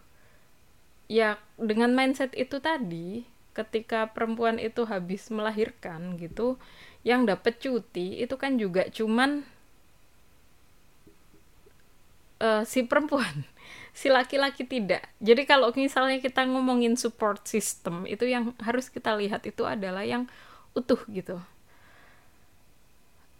ya 1.05 1.37
dengan 1.57 1.93
mindset 1.93 2.33
itu 2.33 2.57
tadi 2.57 3.25
ketika 3.55 4.11
perempuan 4.11 4.59
itu 4.59 4.83
habis 4.83 5.31
melahirkan 5.31 6.19
gitu 6.19 6.59
yang 7.07 7.23
dapat 7.23 7.55
cuti 7.57 8.19
itu 8.19 8.35
kan 8.35 8.59
juga 8.59 8.91
cuman 8.91 9.47
uh, 12.43 12.67
si 12.67 12.83
perempuan 12.83 13.47
si 13.99 14.11
laki-laki 14.11 14.67
tidak. 14.67 15.07
Jadi 15.23 15.47
kalau 15.47 15.71
misalnya 15.71 16.19
kita 16.19 16.43
ngomongin 16.43 16.99
support 16.99 17.47
system 17.47 18.03
itu 18.03 18.27
yang 18.27 18.51
harus 18.59 18.91
kita 18.91 19.15
lihat 19.15 19.47
itu 19.47 19.63
adalah 19.63 20.03
yang 20.03 20.27
utuh 20.75 20.99
gitu. 21.07 21.39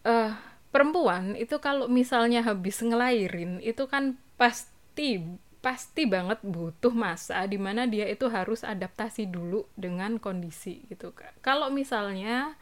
Uh, 0.06 0.32
perempuan 0.72 1.36
itu 1.36 1.60
kalau 1.60 1.92
misalnya 1.92 2.46
habis 2.46 2.80
ngelahirin 2.80 3.60
itu 3.60 3.84
kan 3.92 4.16
pasti 4.40 5.20
pasti 5.66 6.06
banget 6.06 6.46
butuh 6.46 6.94
masa 6.94 7.42
di 7.50 7.58
mana 7.58 7.90
dia 7.90 8.06
itu 8.06 8.30
harus 8.30 8.62
adaptasi 8.62 9.26
dulu 9.26 9.66
dengan 9.74 10.22
kondisi 10.22 10.86
gitu 10.94 11.10
kalau 11.42 11.74
misalnya 11.74 12.54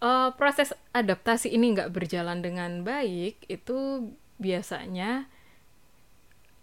uh, 0.00 0.32
proses 0.32 0.72
adaptasi 0.96 1.52
ini 1.52 1.76
nggak 1.76 1.92
berjalan 1.92 2.40
dengan 2.40 2.80
baik 2.80 3.36
itu 3.52 4.08
biasanya 4.40 5.28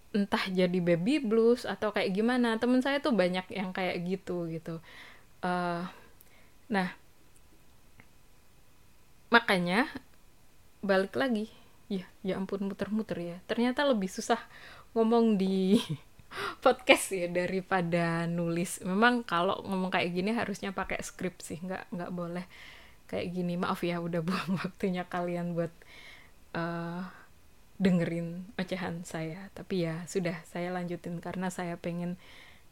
entah 0.09 0.41
jadi 0.49 0.79
baby 0.81 1.21
blues 1.21 1.63
atau 1.69 1.93
kayak 1.93 2.11
gimana. 2.17 2.57
Temen 2.57 2.81
saya 2.81 2.97
tuh 2.99 3.13
banyak 3.13 3.45
yang 3.53 3.69
kayak 3.69 4.01
gitu 4.09 4.49
gitu. 4.49 4.81
Uh, 5.39 5.85
nah 6.65 6.93
makanya 9.29 9.87
balik 10.81 11.13
lagi. 11.13 11.47
Ya 11.89 12.05
ya 12.25 12.37
ampun 12.37 12.65
muter-muter 12.65 13.17
ya. 13.21 13.37
Ternyata 13.45 13.85
lebih 13.85 14.09
susah 14.09 14.41
ngomong 14.93 15.37
di 15.37 15.77
podcast 16.63 17.13
ya 17.13 17.27
daripada 17.29 18.25
nulis. 18.29 18.81
Memang 18.85 19.25
kalau 19.25 19.61
ngomong 19.65 19.89
kayak 19.93 20.13
gini 20.13 20.31
harusnya 20.33 20.73
pakai 20.73 21.01
skrip 21.01 21.41
sih 21.41 21.57
nggak 21.61 21.93
nggak 21.93 22.11
boleh 22.13 22.45
kayak 23.09 23.33
gini. 23.33 23.57
Maaf 23.57 23.81
ya 23.81 24.01
udah 24.01 24.21
buang 24.27 24.61
waktunya 24.61 25.05
kalian 25.05 25.57
buat 25.57 25.73
uh, 26.57 27.03
dengerin 27.79 28.49
ocehan 28.57 29.05
saya. 29.05 29.49
Tapi 29.53 29.89
ya 29.89 30.05
sudah 30.05 30.37
saya 30.45 30.69
lanjutin 30.73 31.17
karena 31.21 31.49
saya 31.49 31.77
pengen 31.77 32.19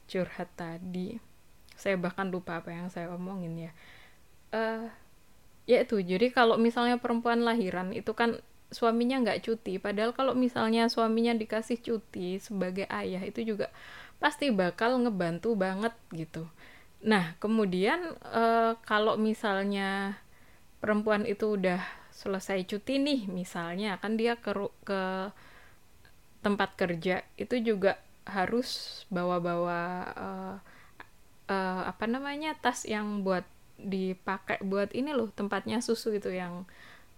curhat 0.10 0.50
tadi. 0.58 1.18
Saya 1.78 1.98
bahkan 1.98 2.34
lupa 2.34 2.62
apa 2.62 2.74
yang 2.74 2.90
saya 2.90 3.14
omongin 3.14 3.70
ya. 3.70 3.72
Uh, 4.54 4.90
ya 5.70 5.84
itu. 5.84 6.02
Jadi 6.02 6.34
kalau 6.34 6.58
misalnya 6.58 6.98
perempuan 6.98 7.46
lahiran 7.46 7.94
itu 7.94 8.14
kan 8.18 8.42
suaminya 8.70 9.24
nggak 9.24 9.44
cuti. 9.44 9.80
Padahal 9.80 10.12
kalau 10.12 10.34
misalnya 10.36 10.92
suaminya 10.92 11.34
dikasih 11.36 11.80
cuti 11.80 12.40
sebagai 12.42 12.88
ayah 12.92 13.24
itu 13.24 13.44
juga 13.44 13.72
pasti 14.18 14.50
bakal 14.50 15.00
ngebantu 15.04 15.54
banget 15.54 15.94
gitu. 16.12 16.50
Nah 17.06 17.38
kemudian 17.38 18.18
e, 18.26 18.76
kalau 18.84 19.16
misalnya 19.16 20.18
perempuan 20.82 21.24
itu 21.26 21.58
udah 21.58 21.82
selesai 22.14 22.66
cuti 22.66 22.98
nih 22.98 23.30
misalnya 23.30 24.02
kan 24.02 24.18
dia 24.18 24.34
ke 24.42 24.50
ke 24.82 25.30
tempat 26.42 26.74
kerja 26.74 27.22
itu 27.38 27.56
juga 27.62 28.02
harus 28.26 29.02
bawa-bawa 29.14 29.82
uh, 30.18 30.56
uh, 31.48 31.82
apa 31.88 32.06
namanya 32.10 32.58
tas 32.60 32.84
yang 32.84 33.22
buat 33.22 33.46
dipakai 33.78 34.60
buat 34.66 34.90
ini 34.98 35.14
loh 35.14 35.30
tempatnya 35.30 35.80
susu 35.80 36.18
itu 36.18 36.34
yang 36.34 36.66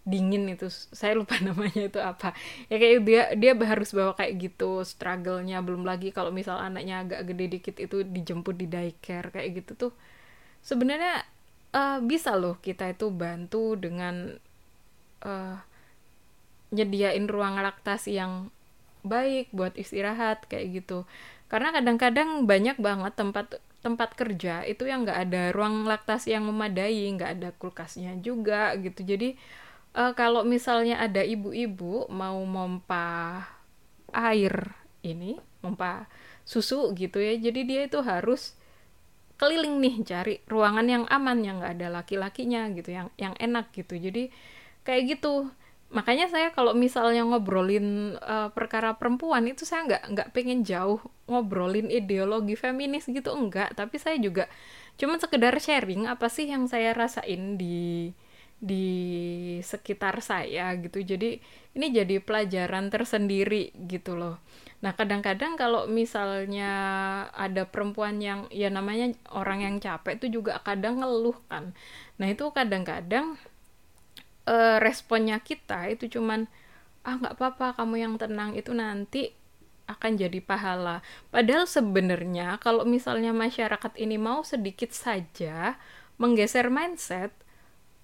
dingin 0.10 0.50
itu 0.50 0.68
saya 0.74 1.14
lupa 1.14 1.38
namanya 1.46 1.82
itu 1.86 2.00
apa. 2.02 2.34
Ya 2.68 2.82
kayak 2.82 2.98
dia 3.06 3.24
dia 3.38 3.52
harus 3.54 3.94
bawa 3.94 4.18
kayak 4.18 4.34
gitu 4.42 4.82
struggle-nya. 4.82 5.62
Belum 5.62 5.86
lagi 5.86 6.10
kalau 6.10 6.34
misal 6.34 6.58
anaknya 6.58 7.06
agak 7.06 7.30
gede 7.30 7.46
dikit 7.60 7.76
itu 7.78 8.02
dijemput 8.02 8.58
di 8.58 8.66
daycare 8.66 9.30
kayak 9.30 9.64
gitu 9.64 9.72
tuh. 9.88 9.94
Sebenarnya 10.66 11.24
uh, 11.78 12.02
bisa 12.02 12.34
loh 12.36 12.58
kita 12.60 12.90
itu 12.92 13.14
bantu 13.14 13.78
dengan 13.78 14.36
uh, 15.24 15.58
nyediain 16.74 17.26
ruang 17.26 17.62
laktasi 17.62 18.18
yang 18.18 18.54
baik 19.06 19.54
buat 19.54 19.78
istirahat 19.78 20.46
kayak 20.50 20.84
gitu. 20.84 21.06
Karena 21.50 21.74
kadang-kadang 21.74 22.46
banyak 22.46 22.78
banget 22.78 23.14
tempat 23.18 23.58
tempat 23.80 24.12
kerja 24.12 24.68
itu 24.68 24.84
yang 24.84 25.08
nggak 25.08 25.20
ada 25.30 25.44
ruang 25.56 25.88
laktasi 25.88 26.36
yang 26.36 26.44
memadai 26.44 27.08
nggak 27.16 27.32
ada 27.40 27.50
kulkasnya 27.56 28.20
juga 28.20 28.76
gitu. 28.78 29.02
Jadi 29.08 29.40
uh, 29.96 30.14
kalau 30.14 30.46
misalnya 30.46 31.00
ada 31.00 31.24
ibu-ibu 31.24 32.10
mau 32.10 32.42
mompa 32.44 33.46
air 34.10 34.74
ini 35.06 35.38
mompa 35.62 36.10
susu 36.44 36.92
gitu 36.98 37.22
ya 37.22 37.38
jadi 37.38 37.62
dia 37.62 37.82
itu 37.86 38.02
harus 38.02 38.60
keliling 39.40 39.80
nih 39.80 39.96
cari 40.04 40.36
ruangan 40.52 40.86
yang 40.86 41.04
aman 41.08 41.40
yang 41.40 41.64
nggak 41.64 41.80
ada 41.80 41.88
laki-lakinya 42.04 42.68
gitu 42.76 42.92
yang 42.92 43.08
yang 43.16 43.34
enak 43.40 43.72
gitu. 43.72 43.96
Jadi 43.96 44.28
kayak 44.84 45.16
gitu. 45.16 45.48
Makanya 45.90 46.30
saya 46.30 46.54
kalau 46.54 46.78
misalnya 46.78 47.26
ngobrolin 47.26 48.20
uh, 48.22 48.54
perkara 48.54 49.00
perempuan 49.00 49.48
itu 49.50 49.66
saya 49.66 49.88
nggak 49.88 50.04
nggak 50.14 50.30
pengen 50.36 50.62
jauh 50.62 51.02
ngobrolin 51.26 51.90
ideologi 51.90 52.54
feminis 52.54 53.10
gitu 53.10 53.34
enggak 53.34 53.74
tapi 53.74 53.98
saya 53.98 54.22
juga 54.22 54.46
cuman 55.02 55.18
sekedar 55.18 55.58
sharing 55.58 56.06
apa 56.06 56.30
sih 56.30 56.46
yang 56.46 56.70
saya 56.70 56.94
rasain 56.94 57.58
di 57.58 58.14
di 58.60 59.58
sekitar 59.64 60.20
saya 60.20 60.76
gitu. 60.78 61.00
Jadi 61.00 61.40
ini 61.76 61.88
jadi 61.96 62.20
pelajaran 62.20 62.92
tersendiri 62.92 63.72
gitu 63.88 64.20
loh. 64.20 64.38
Nah 64.80 64.96
kadang-kadang 64.96 65.60
kalau 65.60 65.88
misalnya 65.88 66.72
ada 67.36 67.68
perempuan 67.68 68.20
yang 68.20 68.48
ya 68.52 68.72
namanya 68.72 69.16
orang 69.32 69.64
yang 69.64 69.76
capek 69.80 70.20
itu 70.20 70.40
juga 70.40 70.60
kadang 70.64 71.04
ngeluh 71.04 71.36
kan. 71.48 71.72
Nah 72.20 72.28
itu 72.28 72.48
kadang-kadang 72.52 73.36
uh, 74.48 74.78
responnya 74.84 75.40
kita 75.40 75.92
itu 75.92 76.20
cuman 76.20 76.48
ah 77.08 77.16
nggak 77.16 77.36
apa-apa 77.40 77.80
kamu 77.80 77.96
yang 78.04 78.14
tenang 78.20 78.56
itu 78.60 78.76
nanti 78.76 79.32
akan 79.90 80.16
jadi 80.20 80.40
pahala. 80.44 81.02
Padahal 81.34 81.66
sebenarnya 81.66 82.62
kalau 82.62 82.86
misalnya 82.86 83.34
masyarakat 83.34 83.98
ini 83.98 84.22
mau 84.22 84.46
sedikit 84.46 84.94
saja 84.94 85.80
menggeser 86.22 86.70
mindset, 86.70 87.34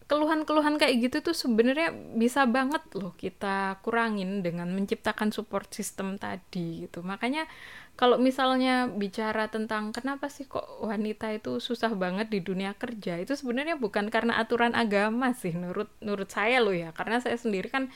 keluhan-keluhan 0.05 0.77
kayak 0.77 1.09
gitu 1.09 1.17
tuh 1.31 1.33
sebenarnya 1.33 1.89
bisa 2.13 2.45
banget 2.45 2.85
loh 2.93 3.17
kita 3.17 3.81
kurangin 3.81 4.45
dengan 4.45 4.69
menciptakan 4.69 5.33
support 5.33 5.73
system 5.73 6.21
tadi 6.21 6.85
gitu. 6.85 7.01
Makanya 7.01 7.49
kalau 7.97 8.21
misalnya 8.21 8.85
bicara 8.85 9.49
tentang 9.49 9.89
kenapa 9.89 10.29
sih 10.29 10.45
kok 10.45 10.67
wanita 10.85 11.33
itu 11.33 11.57
susah 11.57 11.89
banget 11.97 12.29
di 12.29 12.37
dunia 12.45 12.77
kerja, 12.77 13.17
itu 13.17 13.33
sebenarnya 13.33 13.81
bukan 13.81 14.13
karena 14.13 14.37
aturan 14.37 14.77
agama 14.77 15.33
sih 15.33 15.57
menurut 15.57 15.89
menurut 16.05 16.29
saya 16.29 16.61
loh 16.61 16.75
ya. 16.75 16.93
Karena 16.93 17.17
saya 17.17 17.41
sendiri 17.41 17.73
kan 17.73 17.89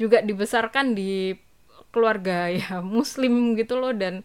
juga 0.00 0.24
dibesarkan 0.24 0.96
di 0.96 1.36
keluarga 1.92 2.48
ya 2.48 2.80
muslim 2.96 3.52
gitu 3.58 3.76
loh 3.76 3.92
dan 3.92 4.24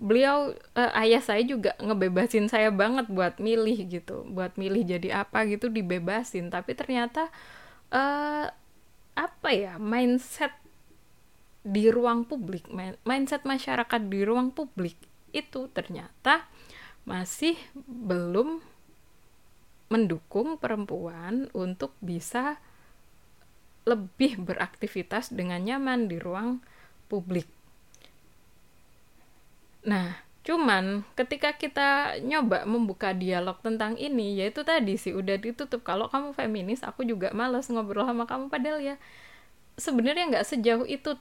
beliau 0.00 0.56
uh, 0.74 0.92
ayah 1.04 1.20
saya 1.20 1.44
juga 1.44 1.76
ngebebasin 1.76 2.48
saya 2.48 2.72
banget 2.72 3.06
buat 3.12 3.36
milih 3.36 3.84
gitu 3.86 4.24
buat 4.32 4.56
milih 4.56 4.88
jadi 4.88 5.28
apa 5.28 5.44
gitu 5.44 5.68
dibebasin 5.68 6.48
tapi 6.48 6.72
ternyata 6.72 7.28
uh, 7.92 8.48
apa 9.12 9.48
ya 9.52 9.76
mindset 9.76 10.56
di 11.60 11.92
ruang 11.92 12.24
publik 12.24 12.64
mindset 13.04 13.44
masyarakat 13.44 14.00
di 14.08 14.24
ruang 14.24 14.48
publik 14.48 14.96
itu 15.36 15.68
ternyata 15.76 16.48
masih 17.04 17.60
belum 17.84 18.64
mendukung 19.90 20.56
perempuan 20.56 21.50
untuk 21.52 21.92
bisa 22.00 22.62
lebih 23.82 24.38
beraktivitas 24.38 25.34
dengan 25.34 25.66
nyaman 25.66 26.06
di 26.06 26.22
ruang 26.22 26.62
publik. 27.10 27.50
Nah, 29.86 30.20
cuman 30.46 31.04
ketika 31.16 31.54
kita 31.56 32.18
nyoba 32.24 32.64
membuka 32.64 33.12
dialog 33.12 33.60
tentang 33.60 33.96
ini, 34.00 34.40
yaitu 34.40 34.64
tadi 34.64 34.96
sih 34.96 35.12
udah 35.16 35.36
ditutup. 35.40 35.80
Kalau 35.84 36.08
kamu 36.08 36.36
feminis, 36.36 36.84
aku 36.84 37.04
juga 37.04 37.32
males 37.36 37.68
ngobrol 37.68 38.04
sama 38.08 38.24
kamu. 38.28 38.48
Padahal 38.52 38.80
ya 38.80 38.96
sebenarnya 39.80 40.28
nggak 40.32 40.46
sejauh 40.46 40.86
itu, 40.88 41.16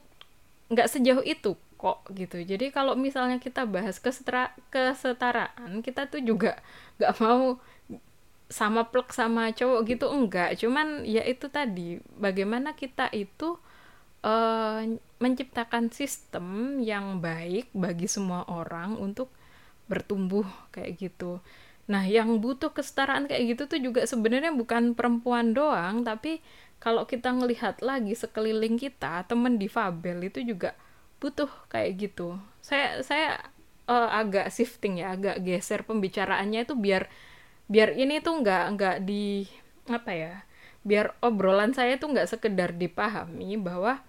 nggak 0.71 0.89
sejauh 0.91 1.23
itu 1.23 1.55
kok 1.79 1.99
gitu. 2.11 2.43
Jadi 2.43 2.75
kalau 2.75 2.95
misalnya 2.99 3.39
kita 3.39 3.63
bahas 3.63 4.03
kesetara, 4.03 4.51
kesetaraan, 4.67 5.79
kita 5.79 6.11
tuh 6.11 6.19
juga 6.19 6.59
nggak 6.99 7.15
mau 7.23 7.55
sama 8.49 8.89
plek 8.89 9.13
sama 9.13 9.53
cowok 9.53 9.79
gitu 9.85 10.09
enggak 10.09 10.57
cuman 10.57 11.05
ya 11.05 11.21
itu 11.21 11.45
tadi 11.53 12.01
bagaimana 12.17 12.73
kita 12.73 13.05
itu 13.13 13.61
uh, 14.25 14.81
menciptakan 15.19 15.91
sistem 15.91 16.79
yang 16.79 17.19
baik 17.19 17.67
bagi 17.75 18.07
semua 18.07 18.47
orang 18.47 18.95
untuk 18.95 19.27
bertumbuh 19.91 20.47
kayak 20.71 20.95
gitu. 20.97 21.43
Nah, 21.89 22.05
yang 22.05 22.37
butuh 22.39 22.71
kesetaraan 22.71 23.25
kayak 23.25 23.57
gitu 23.57 23.63
tuh 23.65 23.79
juga 23.81 24.01
sebenarnya 24.05 24.53
bukan 24.53 24.93
perempuan 24.93 25.51
doang, 25.51 26.05
tapi 26.05 26.39
kalau 26.79 27.03
kita 27.03 27.33
ngelihat 27.35 27.83
lagi 27.83 28.15
sekeliling 28.15 28.79
kita, 28.79 29.27
temen 29.27 29.59
difabel 29.59 30.31
itu 30.31 30.39
juga 30.45 30.77
butuh 31.19 31.49
kayak 31.67 31.91
gitu. 31.99 32.39
Saya 32.63 33.03
saya 33.03 33.43
uh, 33.89 34.09
agak 34.15 34.53
shifting 34.53 35.03
ya, 35.03 35.17
agak 35.17 35.43
geser 35.43 35.83
pembicaraannya 35.83 36.63
itu 36.63 36.77
biar 36.77 37.09
biar 37.67 37.97
ini 37.97 38.21
tuh 38.23 38.39
nggak 38.39 38.65
nggak 38.77 38.97
di 39.03 39.49
apa 39.89 40.11
ya, 40.13 40.33
biar 40.85 41.17
obrolan 41.25 41.73
saya 41.73 41.97
tuh 41.97 42.13
nggak 42.13 42.29
sekedar 42.29 42.71
dipahami 42.77 43.57
bahwa 43.59 43.99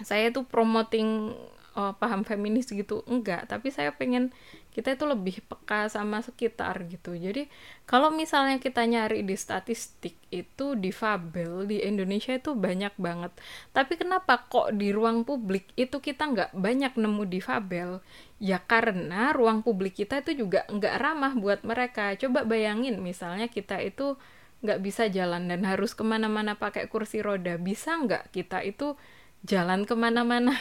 saya 0.00 0.32
tuh 0.32 0.48
promoting 0.48 1.36
uh, 1.76 1.92
paham 1.96 2.24
feminis 2.24 2.68
gitu. 2.68 3.04
Enggak 3.08 3.48
tapi 3.48 3.72
saya 3.72 3.92
pengen 3.92 4.32
kita 4.72 4.96
itu 4.96 5.04
lebih 5.04 5.44
peka 5.44 5.92
sama 5.92 6.24
sekitar 6.24 6.88
gitu. 6.88 7.12
Jadi 7.12 7.48
kalau 7.84 8.08
misalnya 8.08 8.56
kita 8.56 8.88
nyari 8.88 9.20
di 9.20 9.36
statistik 9.36 10.16
itu 10.32 10.72
difabel 10.72 11.68
di 11.68 11.84
Indonesia 11.84 12.32
itu 12.32 12.56
banyak 12.56 12.96
banget. 12.96 13.36
Tapi 13.76 14.00
kenapa 14.00 14.48
kok 14.48 14.72
di 14.72 14.88
ruang 14.88 15.28
publik 15.28 15.68
itu 15.76 16.00
kita 16.00 16.24
nggak 16.32 16.50
banyak 16.56 16.92
nemu 16.96 17.24
difabel 17.28 18.00
ya 18.42 18.58
karena 18.64 19.30
ruang 19.36 19.60
publik 19.60 20.00
kita 20.02 20.24
itu 20.24 20.48
juga 20.48 20.64
nggak 20.72 20.96
ramah 20.96 21.36
buat 21.36 21.60
mereka. 21.68 22.16
Coba 22.16 22.48
bayangin 22.48 22.96
misalnya 23.04 23.52
kita 23.52 23.76
itu 23.84 24.16
nggak 24.62 24.78
bisa 24.78 25.10
jalan 25.10 25.50
dan 25.50 25.66
harus 25.66 25.92
ke 25.92 26.00
mana-mana 26.00 26.56
pakai 26.56 26.88
kursi 26.88 27.20
roda. 27.20 27.60
Bisa 27.60 27.98
nggak 28.00 28.32
kita 28.32 28.64
itu 28.64 28.96
jalan 29.46 29.86
ke 29.88 29.94
mana-mana. 29.94 30.54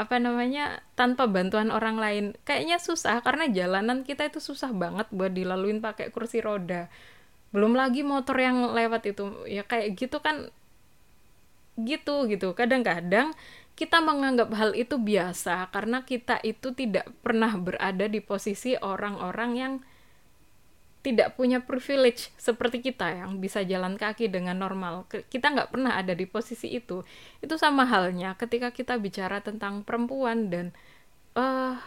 Apa 0.00 0.22
namanya? 0.22 0.80
Tanpa 0.94 1.26
bantuan 1.26 1.74
orang 1.74 1.98
lain. 1.98 2.24
Kayaknya 2.46 2.78
susah 2.78 3.20
karena 3.20 3.50
jalanan 3.50 4.06
kita 4.06 4.30
itu 4.30 4.38
susah 4.38 4.70
banget 4.70 5.10
buat 5.10 5.34
dilaluin 5.34 5.82
pakai 5.82 6.14
kursi 6.14 6.38
roda. 6.38 6.86
Belum 7.50 7.74
lagi 7.74 8.06
motor 8.06 8.38
yang 8.38 8.70
lewat 8.70 9.10
itu. 9.10 9.44
Ya 9.50 9.66
kayak 9.66 9.98
gitu 9.98 10.22
kan 10.22 10.54
gitu 11.80 12.30
gitu. 12.30 12.54
Kadang-kadang 12.54 13.34
kita 13.74 13.98
menganggap 14.04 14.52
hal 14.54 14.76
itu 14.76 15.00
biasa 15.00 15.72
karena 15.72 16.04
kita 16.04 16.36
itu 16.44 16.76
tidak 16.76 17.08
pernah 17.24 17.50
berada 17.56 18.06
di 18.06 18.20
posisi 18.20 18.76
orang-orang 18.76 19.50
yang 19.56 19.72
tidak 21.00 21.32
punya 21.40 21.64
privilege 21.64 22.28
seperti 22.36 22.84
kita 22.84 23.24
yang 23.24 23.40
bisa 23.40 23.64
jalan 23.64 23.96
kaki 23.96 24.28
dengan 24.28 24.60
normal. 24.60 25.08
Kita 25.08 25.48
nggak 25.48 25.72
pernah 25.72 25.96
ada 25.96 26.12
di 26.12 26.28
posisi 26.28 26.68
itu. 26.76 27.00
Itu 27.40 27.56
sama 27.56 27.88
halnya 27.88 28.36
ketika 28.36 28.68
kita 28.68 29.00
bicara 29.00 29.40
tentang 29.40 29.80
perempuan 29.80 30.52
dan 30.52 30.76
uh, 31.40 31.80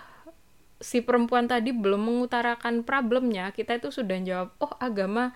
si 0.82 1.06
perempuan 1.06 1.46
tadi 1.46 1.70
belum 1.72 2.10
mengutarakan 2.10 2.82
problemnya, 2.82 3.54
kita 3.54 3.78
itu 3.78 3.94
sudah 3.94 4.18
jawab, 4.26 4.50
oh 4.60 4.74
agama 4.82 5.32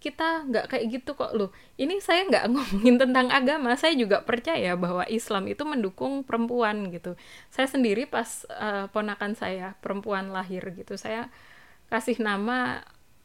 kita 0.00 0.48
nggak 0.48 0.64
kayak 0.72 0.84
gitu 0.88 1.12
kok 1.12 1.36
loh. 1.36 1.52
Ini 1.76 2.00
saya 2.00 2.24
nggak 2.24 2.44
ngomongin 2.56 2.96
tentang 2.96 3.28
agama, 3.28 3.76
saya 3.76 3.92
juga 4.00 4.24
percaya 4.24 4.74
bahwa 4.80 5.04
Islam 5.12 5.44
itu 5.52 5.62
mendukung 5.68 6.24
perempuan 6.24 6.88
gitu. 6.88 7.20
Saya 7.52 7.68
sendiri 7.68 8.08
pas 8.08 8.48
uh, 8.48 8.88
ponakan 8.88 9.36
saya 9.36 9.76
perempuan 9.84 10.32
lahir 10.32 10.64
gitu, 10.72 10.96
saya 10.96 11.28
kasih 11.92 12.16
nama 12.22 12.80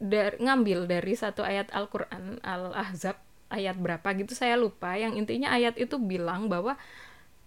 dari 0.06 0.38
ngambil 0.40 0.86
dari 0.86 1.14
satu 1.18 1.42
ayat 1.42 1.74
Al-Qur'an 1.74 2.40
Al-Ahzab 2.46 3.18
ayat 3.50 3.78
berapa 3.78 4.06
gitu 4.18 4.34
saya 4.34 4.58
lupa 4.58 4.98
yang 4.98 5.14
intinya 5.16 5.54
ayat 5.54 5.78
itu 5.78 6.02
bilang 6.02 6.50
bahwa 6.50 6.78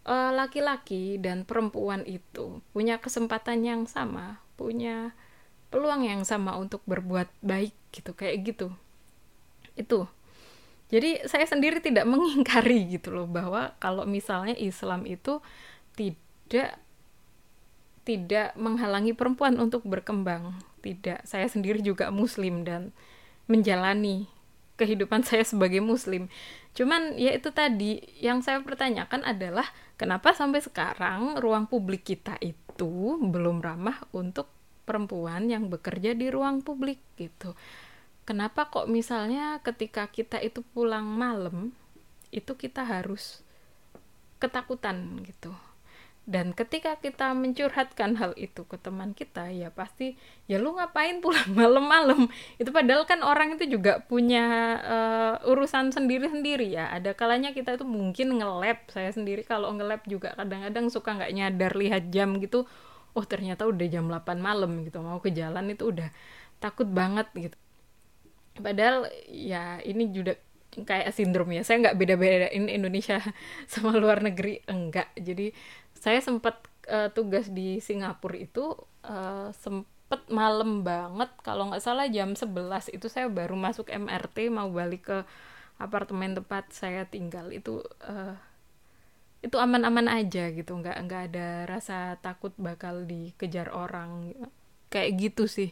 eh, 0.07 0.31
laki-laki 0.33 1.19
uh, 1.19 1.23
dan 1.23 1.43
perempuan 1.43 2.07
itu 2.07 2.63
punya 2.73 3.03
kesempatan 3.03 3.67
yang 3.67 3.83
sama, 3.85 4.41
punya 4.55 5.13
peluang 5.69 6.07
yang 6.07 6.23
sama 6.25 6.57
untuk 6.57 6.81
berbuat 6.89 7.29
baik 7.45 7.75
gitu 7.93 8.17
kayak 8.17 8.37
gitu. 8.47 8.69
Itu. 9.77 10.09
Jadi 10.89 11.29
saya 11.29 11.45
sendiri 11.45 11.85
tidak 11.85 12.09
mengingkari 12.13 12.89
gitu 12.89 13.13
loh 13.13 13.29
bahwa 13.29 13.77
kalau 13.83 14.09
misalnya 14.09 14.57
Islam 14.57 15.05
itu 15.05 15.45
tidak 15.99 16.81
tidak 18.09 18.57
menghalangi 18.57 19.13
perempuan 19.13 19.61
untuk 19.61 19.85
berkembang 19.85 20.57
tidak 20.81 21.23
saya 21.27 21.51
sendiri 21.51 21.83
juga 21.83 22.09
muslim 22.15 22.63
dan 22.63 22.95
menjalani 23.51 24.31
kehidupan 24.79 25.25
saya 25.29 25.43
sebagai 25.43 25.83
muslim. 25.83 26.31
Cuman 26.73 27.19
ya 27.19 27.35
itu 27.35 27.51
tadi 27.51 27.99
yang 28.23 28.41
saya 28.41 28.63
pertanyakan 28.63 29.27
adalah 29.27 29.67
kenapa 29.99 30.33
sampai 30.33 30.63
sekarang 30.63 31.37
ruang 31.43 31.67
publik 31.67 32.07
kita 32.07 32.39
itu 32.39 33.19
belum 33.19 33.59
ramah 33.59 33.99
untuk 34.15 34.47
perempuan 34.87 35.51
yang 35.51 35.67
bekerja 35.69 36.15
di 36.15 36.31
ruang 36.31 36.63
publik 36.63 37.03
gitu? 37.19 37.59
Kenapa 38.23 38.69
kok 38.69 38.87
misalnya 38.87 39.59
ketika 39.65 40.07
kita 40.07 40.39
itu 40.39 40.61
pulang 40.63 41.09
malam 41.09 41.73
itu 42.29 42.53
kita 42.55 42.85
harus 42.85 43.41
ketakutan 44.39 45.25
gitu 45.25 45.51
dan 46.29 46.53
ketika 46.53 47.01
kita 47.01 47.33
mencurhatkan 47.33 48.21
hal 48.21 48.37
itu 48.37 48.69
ke 48.69 48.77
teman 48.77 49.17
kita 49.17 49.49
ya 49.49 49.73
pasti 49.73 50.13
ya 50.45 50.61
lu 50.61 50.77
ngapain 50.77 51.25
pulang 51.25 51.57
malam-malam? 51.57 52.29
Itu 52.61 52.69
padahal 52.69 53.09
kan 53.09 53.25
orang 53.25 53.57
itu 53.57 53.65
juga 53.65 54.05
punya 54.05 54.77
uh, 54.77 55.35
urusan 55.49 55.89
sendiri-sendiri 55.89 56.69
ya. 56.69 56.93
Ada 56.93 57.17
kalanya 57.17 57.57
kita 57.57 57.81
itu 57.81 57.89
mungkin 57.89 58.45
ngelap 58.45 58.93
saya 58.93 59.09
sendiri 59.09 59.41
kalau 59.41 59.73
ngelap 59.73 60.05
juga 60.05 60.37
kadang-kadang 60.37 60.93
suka 60.93 61.17
nggak 61.17 61.33
nyadar 61.33 61.73
lihat 61.81 62.13
jam 62.13 62.37
gitu. 62.45 62.69
Oh 63.17 63.25
ternyata 63.25 63.65
udah 63.65 63.89
jam 63.89 64.05
8 64.05 64.37
malam 64.37 64.85
gitu. 64.85 65.01
Mau 65.01 65.25
ke 65.25 65.33
jalan 65.33 65.73
itu 65.73 65.89
udah 65.89 66.13
takut 66.61 66.93
banget 66.93 67.25
gitu. 67.33 67.57
Padahal 68.61 69.09
ya 69.33 69.81
ini 69.81 70.13
juga 70.13 70.37
kayak 70.69 71.17
sindrom 71.17 71.49
ya 71.49 71.65
saya 71.65 71.81
nggak 71.89 71.97
beda-bedain 71.97 72.69
Indonesia 72.69 73.17
sama 73.73 73.97
luar 73.97 74.21
negeri. 74.21 74.61
Enggak. 74.69 75.09
Jadi 75.17 75.57
saya 75.99 76.23
sempat 76.23 76.63
uh, 76.89 77.11
tugas 77.13 77.51
di 77.51 77.83
Singapura 77.83 78.39
itu 78.39 78.75
uh, 79.05 79.51
sempet 79.53 80.23
malam 80.31 80.87
banget. 80.87 81.31
Kalau 81.43 81.69
nggak 81.69 81.83
salah 81.85 82.07
jam 82.09 82.33
11 82.33 82.95
itu 82.95 83.07
saya 83.11 83.27
baru 83.29 83.59
masuk 83.59 83.91
MRT 83.91 84.49
mau 84.49 84.71
balik 84.71 85.11
ke 85.11 85.19
apartemen 85.79 86.35
tempat 86.35 86.71
saya 86.75 87.07
tinggal 87.07 87.55
itu 87.55 87.83
uh, 88.03 88.35
itu 89.43 89.55
aman-aman 89.59 90.07
aja 90.11 90.51
gitu. 90.55 90.79
Nggak 90.79 90.97
nggak 91.07 91.23
ada 91.35 91.49
rasa 91.67 92.17
takut 92.23 92.55
bakal 92.59 93.05
dikejar 93.05 93.75
orang. 93.75 94.35
Kayak 94.89 95.11
gitu 95.19 95.45
sih. 95.51 95.71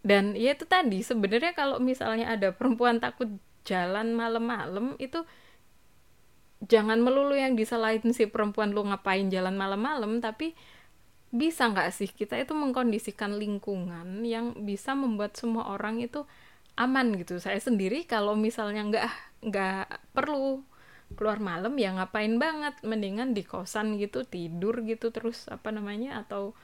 Dan 0.00 0.38
ya 0.38 0.54
itu 0.54 0.64
tadi 0.64 1.02
sebenarnya 1.02 1.52
kalau 1.52 1.82
misalnya 1.82 2.32
ada 2.32 2.54
perempuan 2.54 3.02
takut 3.02 3.28
jalan 3.68 4.16
malam-malam 4.16 4.96
itu 4.96 5.26
jangan 6.64 6.98
melulu 6.98 7.38
yang 7.38 7.54
disalahin 7.54 8.10
si 8.10 8.26
perempuan 8.26 8.74
lu 8.74 8.82
ngapain 8.82 9.30
jalan 9.30 9.54
malam-malam 9.54 10.18
tapi 10.18 10.58
bisa 11.28 11.68
nggak 11.68 11.92
sih 11.92 12.08
kita 12.08 12.40
itu 12.40 12.56
mengkondisikan 12.56 13.36
lingkungan 13.36 14.24
yang 14.24 14.64
bisa 14.64 14.96
membuat 14.96 15.36
semua 15.36 15.68
orang 15.68 16.00
itu 16.00 16.24
aman 16.78 17.12
gitu? 17.20 17.36
Saya 17.42 17.60
sendiri 17.60 18.08
kalau 18.08 18.32
misalnya 18.38 18.86
nggak 18.88 19.06
nggak 19.50 19.86
perlu 20.16 20.64
keluar 21.18 21.36
malam 21.42 21.76
ya 21.76 21.92
ngapain 21.92 22.40
banget? 22.40 22.80
Mendingan 22.80 23.36
di 23.36 23.44
kosan 23.44 24.00
gitu 24.00 24.24
tidur 24.24 24.80
gitu 24.88 25.12
terus 25.12 25.50
apa 25.52 25.68
namanya 25.68 26.24
atau 26.24 26.56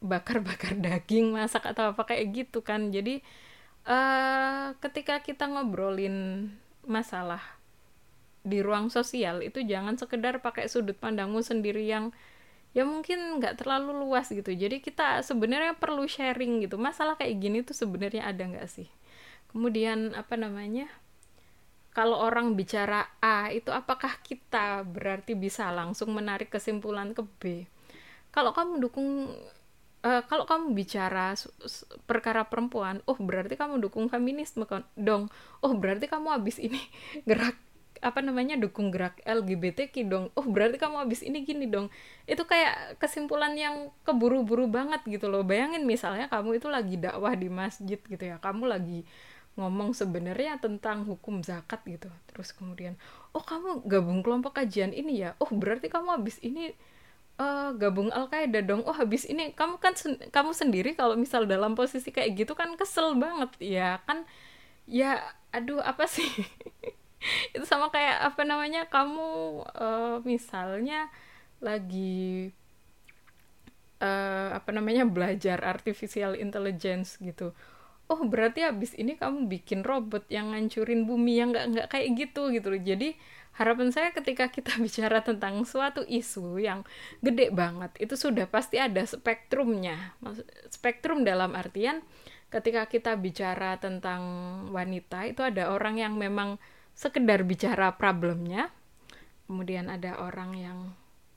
bakar-bakar 0.00 0.78
daging 0.86 1.36
masak 1.36 1.68
atau 1.68 1.92
apa 1.92 2.02
kayak 2.08 2.32
gitu 2.32 2.64
kan. 2.64 2.88
Jadi 2.88 3.20
uh, 3.84 4.72
ketika 4.80 5.20
kita 5.20 5.50
ngobrolin 5.52 6.48
masalah 6.88 7.55
di 8.46 8.62
ruang 8.62 8.94
sosial 8.94 9.42
itu 9.42 9.66
jangan 9.66 9.98
sekedar 9.98 10.38
pakai 10.38 10.70
sudut 10.70 10.94
pandangmu 10.94 11.42
sendiri 11.42 11.82
yang 11.82 12.14
ya 12.70 12.86
mungkin 12.86 13.42
nggak 13.42 13.58
terlalu 13.58 14.06
luas 14.06 14.30
gitu. 14.30 14.54
Jadi 14.54 14.78
kita 14.78 15.26
sebenarnya 15.26 15.74
perlu 15.74 16.06
sharing 16.06 16.62
gitu. 16.62 16.78
Masalah 16.78 17.18
kayak 17.18 17.34
gini 17.42 17.58
tuh 17.66 17.74
sebenarnya 17.74 18.22
ada 18.28 18.46
nggak 18.46 18.68
sih? 18.70 18.86
Kemudian 19.50 20.14
apa 20.14 20.38
namanya? 20.38 20.86
Kalau 21.96 22.20
orang 22.20 22.52
bicara 22.54 23.08
A 23.24 23.48
itu 23.48 23.72
apakah 23.72 24.20
kita 24.20 24.84
berarti 24.84 25.32
bisa 25.32 25.72
langsung 25.72 26.12
menarik 26.12 26.52
kesimpulan 26.52 27.16
ke 27.16 27.24
B? 27.40 27.64
Kalau 28.28 28.52
kamu 28.52 28.84
dukung 28.84 29.32
uh, 30.04 30.22
kalau 30.28 30.44
kamu 30.44 30.76
bicara 30.76 31.32
perkara 32.04 32.44
perempuan 32.44 33.00
oh 33.08 33.16
berarti 33.16 33.56
kamu 33.56 33.80
dukung 33.80 34.12
feminisme 34.12 34.68
dong. 34.94 35.32
Oh 35.64 35.72
berarti 35.72 36.06
kamu 36.06 36.36
habis 36.36 36.60
ini 36.60 36.78
gerak 37.28 37.56
apa 38.02 38.20
namanya 38.24 38.56
dukung 38.60 38.92
gerak 38.94 39.20
LGBTQ 39.24 39.94
dong. 40.08 40.24
Oh 40.36 40.46
berarti 40.46 40.76
kamu 40.80 41.02
habis 41.04 41.20
ini 41.24 41.42
gini 41.44 41.68
dong. 41.68 41.92
Itu 42.28 42.44
kayak 42.44 43.00
kesimpulan 43.00 43.54
yang 43.56 43.92
keburu-buru 44.02 44.68
banget 44.68 45.04
gitu 45.06 45.30
loh. 45.30 45.44
Bayangin 45.46 45.84
misalnya 45.84 46.26
kamu 46.28 46.60
itu 46.60 46.68
lagi 46.68 46.96
dakwah 47.00 47.32
di 47.36 47.48
masjid 47.48 47.96
gitu 47.96 48.24
ya. 48.24 48.36
Kamu 48.42 48.68
lagi 48.68 49.06
ngomong 49.56 49.96
sebenarnya 49.96 50.60
tentang 50.60 51.08
hukum 51.08 51.40
zakat 51.40 51.80
gitu. 51.88 52.12
Terus 52.28 52.52
kemudian 52.52 52.94
oh 53.32 53.44
kamu 53.44 53.84
gabung 53.88 54.20
kelompok 54.20 54.60
kajian 54.60 54.92
ini 54.92 55.24
ya? 55.24 55.38
Oh 55.40 55.48
berarti 55.48 55.88
kamu 55.88 56.20
habis 56.20 56.36
ini 56.44 56.76
uh, 57.40 57.72
gabung 57.76 58.12
Al 58.12 58.28
Qaeda 58.28 58.60
dong. 58.64 58.84
Oh 58.84 58.92
habis 58.96 59.24
ini 59.28 59.52
kamu 59.56 59.80
kan 59.80 59.96
sen 59.96 60.20
kamu 60.32 60.52
sendiri 60.52 60.92
kalau 60.96 61.16
misal 61.16 61.48
dalam 61.48 61.72
posisi 61.72 62.12
kayak 62.12 62.36
gitu 62.36 62.52
kan 62.52 62.76
kesel 62.76 63.16
banget. 63.16 63.50
Ya 63.60 64.00
kan? 64.04 64.28
Ya 64.86 65.24
aduh 65.56 65.80
apa 65.80 66.04
sih 66.04 66.28
itu 67.56 67.64
sama 67.66 67.90
kayak 67.90 68.32
apa 68.32 68.42
namanya 68.46 68.86
kamu 68.86 69.62
uh, 69.74 70.16
misalnya 70.22 71.10
lagi 71.60 72.52
uh, 74.00 74.56
apa 74.56 74.70
namanya 74.72 75.08
belajar 75.08 75.62
artificial 75.64 76.36
intelligence 76.36 77.16
gitu. 77.20 77.52
Oh 78.06 78.22
berarti 78.22 78.62
abis 78.62 78.94
ini 78.94 79.18
kamu 79.18 79.50
bikin 79.50 79.82
robot 79.82 80.30
yang 80.30 80.54
ngancurin 80.54 81.10
bumi 81.10 81.42
yang 81.42 81.50
nggak 81.50 81.66
nggak 81.74 81.88
kayak 81.90 82.08
gitu 82.14 82.54
gitu 82.54 82.70
loh. 82.70 82.80
Jadi 82.80 83.18
harapan 83.56 83.88
saya 83.90 84.12
ketika 84.12 84.52
kita 84.52 84.78
bicara 84.84 85.24
tentang 85.24 85.64
suatu 85.66 86.04
isu 86.06 86.60
yang 86.60 86.86
gede 87.24 87.50
banget 87.50 87.90
itu 87.98 88.14
sudah 88.14 88.46
pasti 88.46 88.78
ada 88.78 89.02
spektrumnya. 89.02 90.14
Spektrum 90.70 91.26
dalam 91.26 91.56
artian 91.56 92.04
ketika 92.46 92.86
kita 92.86 93.18
bicara 93.18 93.74
tentang 93.82 94.22
wanita 94.70 95.26
itu 95.26 95.42
ada 95.42 95.74
orang 95.74 95.98
yang 95.98 96.14
memang 96.14 96.62
sekedar 96.96 97.44
bicara 97.44 97.92
problemnya 97.94 98.72
kemudian 99.46 99.92
ada 99.92 100.18
orang 100.18 100.56
yang 100.56 100.78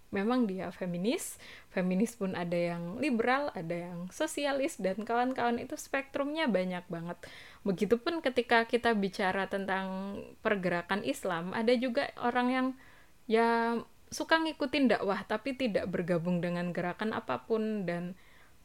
memang 0.09 0.49
dia 0.49 0.73
feminis 0.73 1.37
feminis 1.69 2.17
pun 2.17 2.33
ada 2.33 2.57
yang 2.57 2.97
liberal 2.97 3.53
ada 3.53 3.91
yang 3.91 4.09
sosialis 4.09 4.81
dan 4.81 5.05
kawan-kawan 5.05 5.61
itu 5.61 5.77
spektrumnya 5.77 6.49
banyak 6.49 6.81
banget. 6.89 7.17
Begitupun 7.61 8.25
ketika 8.25 8.65
kita 8.65 8.97
bicara 8.97 9.45
tentang 9.45 10.17
pergerakan 10.41 11.05
Islam 11.05 11.53
ada 11.53 11.73
juga 11.77 12.09
orang 12.17 12.47
yang 12.49 12.67
ya 13.29 13.77
suka 14.09 14.41
ngikutin 14.41 14.89
dakwah 14.89 15.21
tapi 15.29 15.53
tidak 15.53 15.85
bergabung 15.85 16.41
dengan 16.41 16.73
gerakan 16.73 17.13
apa 17.13 17.45
pun 17.45 17.85
dan 17.85 18.17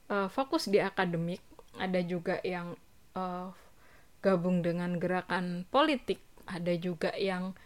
uh, 0.08 0.32
fokus 0.32 0.72
di 0.72 0.80
akademik. 0.80 1.44
Ada 1.76 2.00
juga 2.00 2.40
yang 2.40 2.78
uh, 3.12 3.52
gabung 4.24 4.64
dengan 4.64 4.96
gerakan 4.96 5.68
politik 5.68 6.24
ada 6.46 6.72
juga 6.76 7.10
yang 7.16 7.56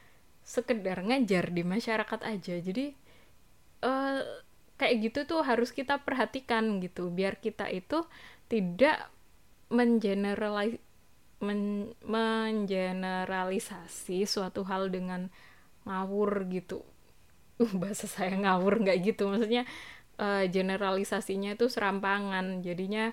sekedar 0.46 1.02
ngajar 1.04 1.50
di 1.52 1.62
masyarakat 1.66 2.20
aja. 2.24 2.54
Jadi 2.58 2.94
uh, 3.84 4.22
kayak 4.78 4.94
gitu 5.10 5.26
tuh 5.26 5.42
harus 5.44 5.72
kita 5.74 5.98
perhatikan 6.00 6.80
gitu 6.80 7.10
biar 7.10 7.36
kita 7.42 7.68
itu 7.68 8.06
tidak 8.48 9.10
mengeneralis 9.68 10.80
men 11.38 11.94
mengeneralisasi 12.02 14.26
suatu 14.26 14.66
hal 14.66 14.90
dengan 14.90 15.30
ngawur 15.86 16.50
gitu. 16.50 16.82
Uh 17.58 17.74
bahasa 17.74 18.06
saya 18.06 18.38
ngawur 18.38 18.78
nggak 18.86 19.02
gitu. 19.02 19.26
Maksudnya 19.26 19.66
uh, 20.22 20.46
generalisasinya 20.46 21.58
itu 21.58 21.66
serampangan. 21.66 22.62
Jadinya 22.62 23.10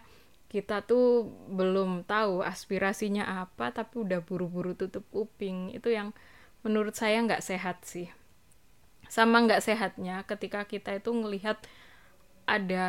kita 0.55 0.87
tuh 0.87 1.27
belum 1.51 2.07
tahu 2.07 2.39
aspirasinya 2.39 3.43
apa 3.43 3.75
tapi 3.75 4.07
udah 4.07 4.23
buru-buru 4.23 4.71
tutup 4.71 5.03
kuping. 5.11 5.75
Itu 5.75 5.91
yang 5.91 6.15
menurut 6.63 6.95
saya 6.95 7.19
nggak 7.19 7.43
sehat 7.43 7.83
sih. 7.83 8.07
Sama 9.11 9.43
nggak 9.43 9.59
sehatnya 9.59 10.23
ketika 10.23 10.63
kita 10.63 10.95
itu 10.95 11.11
ngelihat 11.11 11.59
ada 12.47 12.87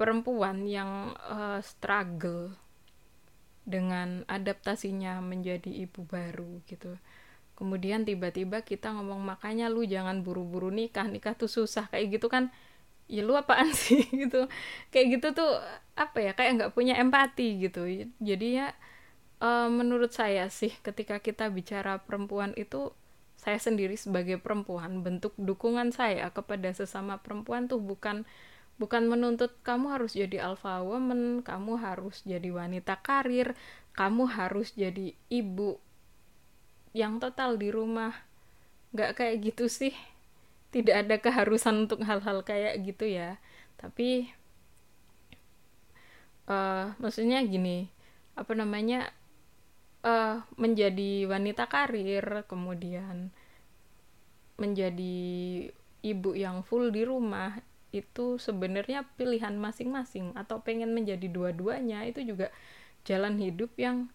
perempuan 0.00 0.64
yang 0.64 1.12
uh, 1.28 1.60
struggle 1.60 2.56
dengan 3.68 4.24
adaptasinya 4.24 5.20
menjadi 5.20 5.68
ibu 5.68 6.08
baru 6.08 6.64
gitu. 6.64 6.96
Kemudian 7.52 8.08
tiba-tiba 8.08 8.64
kita 8.64 8.96
ngomong 8.96 9.20
makanya 9.20 9.68
lu 9.68 9.84
jangan 9.84 10.24
buru-buru 10.24 10.72
nikah 10.72 11.04
nikah 11.04 11.36
tuh 11.36 11.52
susah 11.52 11.92
kayak 11.92 12.16
gitu 12.16 12.32
kan 12.32 12.48
ya 13.06 13.22
lu 13.26 13.34
apaan 13.38 13.70
sih? 13.86 14.06
Gitu. 14.10 14.46
Kayak 14.92 15.06
gitu 15.18 15.28
tuh 15.42 15.50
apa 15.96 16.18
ya 16.20 16.32
kayak 16.36 16.52
nggak 16.60 16.72
punya 16.76 16.94
empati 16.98 17.66
gitu. 17.66 17.86
Jadi 18.20 18.46
ya 18.62 18.74
uh, 19.40 19.68
menurut 19.68 20.12
saya 20.12 20.48
sih 20.52 20.72
ketika 20.84 21.20
kita 21.20 21.48
bicara 21.52 22.00
perempuan 22.00 22.52
itu 22.56 22.92
saya 23.36 23.60
sendiri 23.60 23.94
sebagai 23.94 24.40
perempuan 24.40 25.04
bentuk 25.04 25.36
dukungan 25.38 25.92
saya 25.94 26.32
kepada 26.32 26.72
sesama 26.72 27.20
perempuan 27.20 27.68
tuh 27.70 27.78
bukan 27.78 28.24
bukan 28.76 29.08
menuntut 29.08 29.56
kamu 29.64 29.96
harus 29.96 30.12
jadi 30.16 30.52
alpha 30.52 30.84
woman, 30.84 31.40
kamu 31.40 31.80
harus 31.80 32.20
jadi 32.28 32.48
wanita 32.52 33.00
karir, 33.00 33.56
kamu 33.96 34.28
harus 34.28 34.76
jadi 34.76 35.16
ibu 35.32 35.80
yang 36.92 37.20
total 37.20 37.56
di 37.56 37.72
rumah. 37.72 38.12
Nggak 38.92 39.20
kayak 39.20 39.36
gitu 39.52 39.68
sih 39.68 39.92
tidak 40.76 41.08
ada 41.08 41.16
keharusan 41.16 41.88
untuk 41.88 42.04
hal-hal 42.04 42.44
kayak 42.44 42.84
gitu 42.84 43.08
ya. 43.08 43.40
Tapi 43.80 44.28
uh, 46.52 46.92
maksudnya 47.00 47.40
gini 47.40 47.88
apa 48.36 48.52
namanya 48.52 49.08
uh, 50.04 50.44
menjadi 50.60 51.24
wanita 51.24 51.64
karir 51.72 52.44
kemudian 52.44 53.32
menjadi 54.60 55.16
ibu 56.04 56.36
yang 56.36 56.60
full 56.60 56.92
di 56.92 57.08
rumah 57.08 57.56
itu 57.96 58.36
sebenarnya 58.36 59.08
pilihan 59.16 59.56
masing-masing. 59.56 60.36
Atau 60.36 60.60
pengen 60.60 60.92
menjadi 60.92 61.24
dua-duanya 61.32 62.04
itu 62.04 62.20
juga 62.20 62.52
jalan 63.08 63.40
hidup 63.40 63.72
yang 63.80 64.12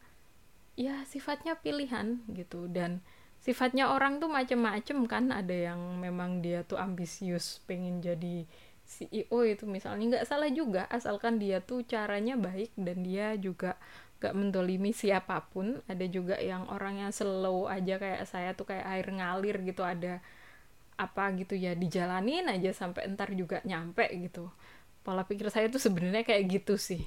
ya 0.78 1.02
sifatnya 1.10 1.58
pilihan 1.58 2.22
gitu. 2.38 2.70
Dan 2.70 3.02
sifatnya 3.42 3.90
orang 3.92 4.22
tuh 4.22 4.30
macem-macem 4.30 5.04
kan. 5.10 5.34
Ada 5.34 5.74
yang 5.74 5.98
memang 5.98 6.40
dia 6.40 6.62
tuh 6.64 6.78
ambisius 6.78 7.60
pengen 7.66 8.00
jadi 8.00 8.46
CEO 8.86 9.40
itu 9.44 9.66
misalnya. 9.66 10.18
Nggak 10.18 10.28
salah 10.30 10.50
juga 10.54 10.86
asalkan 10.88 11.42
dia 11.42 11.60
tuh 11.60 11.82
caranya 11.84 12.38
baik 12.38 12.72
dan 12.78 13.02
dia 13.02 13.34
juga 13.36 13.76
gak 14.22 14.38
mendolimi 14.38 14.94
siapa 14.94 15.42
pun. 15.50 15.82
Ada 15.90 16.06
juga 16.06 16.38
yang 16.38 16.70
orangnya 16.70 17.10
slow 17.10 17.66
aja 17.66 17.98
kayak 17.98 18.24
saya 18.30 18.54
tuh 18.54 18.70
kayak 18.70 18.86
air 18.86 19.08
ngalir 19.10 19.58
gitu. 19.66 19.82
Ada 19.82 20.22
apa 21.02 21.34
gitu 21.34 21.58
ya 21.58 21.74
dijalanin 21.74 22.46
aja 22.46 22.70
sampai 22.78 23.10
entar 23.10 23.34
juga 23.34 23.60
nyampe 23.66 24.06
gitu. 24.22 24.54
Pola 25.02 25.26
pikir 25.26 25.50
saya 25.50 25.66
tuh 25.66 25.82
sebenarnya 25.82 26.22
kayak 26.22 26.62
gitu 26.62 26.78
sih 26.78 27.02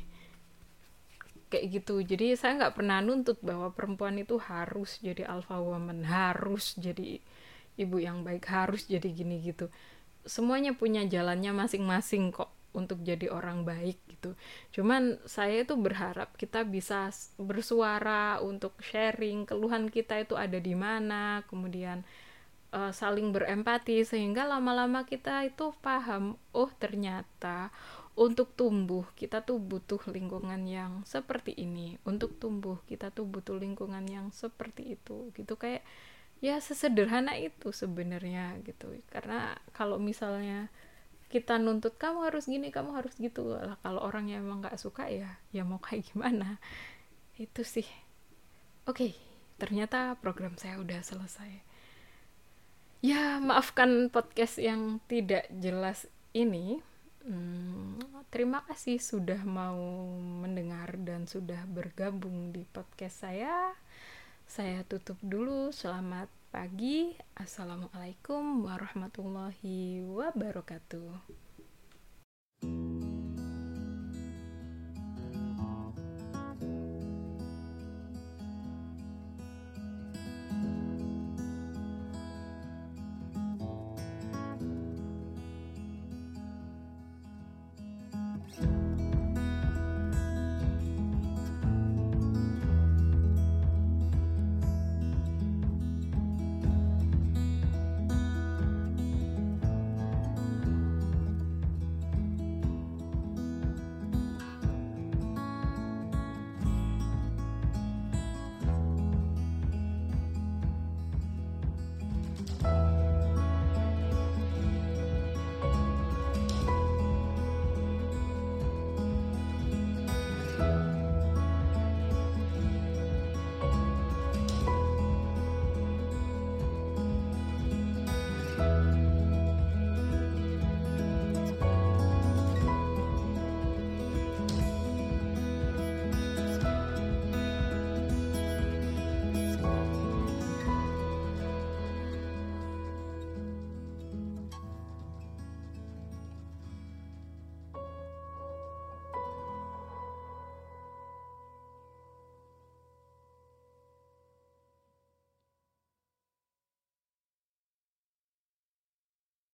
kayak 1.55 1.71
gitu 1.71 2.03
jadi 2.03 2.35
saya 2.35 2.59
nggak 2.59 2.75
pernah 2.75 2.99
nuntut 2.99 3.39
bahwa 3.39 3.71
perempuan 3.71 4.19
itu 4.19 4.43
harus 4.43 4.99
jadi 4.99 5.31
alpha 5.31 5.63
woman 5.63 6.03
harus 6.03 6.75
jadi 6.75 7.23
ibu 7.79 7.97
yang 8.03 8.27
baik 8.27 8.51
harus 8.51 8.91
jadi 8.91 9.07
gini 9.07 9.39
gitu 9.39 9.71
semuanya 10.27 10.75
punya 10.75 11.07
jalannya 11.07 11.55
masing-masing 11.55 12.35
kok 12.35 12.51
untuk 12.75 13.01
jadi 13.07 13.31
orang 13.31 13.63
baik 13.63 14.03
gitu. 14.11 14.35
Cuman 14.75 15.23
saya 15.25 15.63
itu 15.63 15.79
berharap 15.79 16.35
kita 16.35 16.67
bisa 16.67 17.09
bersuara 17.39 18.43
untuk 18.43 18.75
sharing 18.83 19.47
keluhan 19.47 19.87
kita 19.89 20.19
itu 20.21 20.35
ada 20.35 20.59
di 20.59 20.75
mana, 20.75 21.47
kemudian 21.47 22.03
uh, 22.75 22.91
saling 22.91 23.31
berempati 23.31 24.03
sehingga 24.03 24.43
lama-lama 24.45 25.07
kita 25.07 25.47
itu 25.47 25.71
paham, 25.79 26.35
oh 26.51 26.69
ternyata 26.83 27.71
untuk 28.15 28.55
tumbuh 28.55 29.03
kita 29.19 29.43
tuh 29.43 29.59
butuh 29.59 29.99
lingkungan 30.07 30.63
yang 30.67 31.03
seperti 31.03 31.55
ini. 31.59 31.99
Untuk 32.07 32.39
tumbuh 32.39 32.79
kita 32.87 33.11
tuh 33.11 33.27
butuh 33.27 33.59
lingkungan 33.59 34.07
yang 34.07 34.31
seperti 34.31 34.95
itu. 34.95 35.35
Gitu 35.35 35.59
kayak 35.59 35.83
ya 36.39 36.59
sesederhana 36.63 37.35
itu 37.35 37.75
sebenarnya 37.75 38.59
gitu. 38.63 38.95
Karena 39.11 39.59
kalau 39.75 39.99
misalnya 39.99 40.71
kita 41.35 41.59
nuntut 41.59 41.99
kamu 41.99 42.31
harus 42.31 42.47
gini 42.47 42.71
kamu 42.71 42.95
harus 42.95 43.19
gitu 43.19 43.59
lah 43.59 43.75
kalau 43.83 44.07
orang 44.07 44.31
yang 44.31 44.47
emang 44.47 44.63
nggak 44.63 44.79
suka 44.79 45.11
ya 45.11 45.35
ya 45.51 45.67
mau 45.67 45.83
kayak 45.83 46.15
gimana 46.15 46.63
itu 47.43 47.67
sih 47.67 47.89
oke 48.87 49.03
okay, 49.03 49.13
ternyata 49.59 50.15
program 50.23 50.55
saya 50.55 50.79
udah 50.79 51.03
selesai 51.03 51.51
ya 53.03 53.43
maafkan 53.43 54.15
podcast 54.15 54.63
yang 54.63 55.03
tidak 55.11 55.51
jelas 55.51 56.07
ini 56.39 56.79
hmm, 57.27 57.94
terima 58.35 58.67
kasih 58.67 58.99
sudah 58.99 59.39
mau 59.47 60.11
mendengar 60.43 60.99
dan 60.99 61.31
sudah 61.31 61.63
bergabung 61.71 62.51
di 62.51 62.67
podcast 62.67 63.23
saya 63.23 63.79
saya 64.43 64.83
tutup 64.83 65.15
dulu 65.23 65.71
selamat 65.71 66.27
pagi. 66.51 67.15
Assalamualaikum 67.39 68.67
warahmatullahi 68.67 70.03
wabarakatuh. 70.03 71.44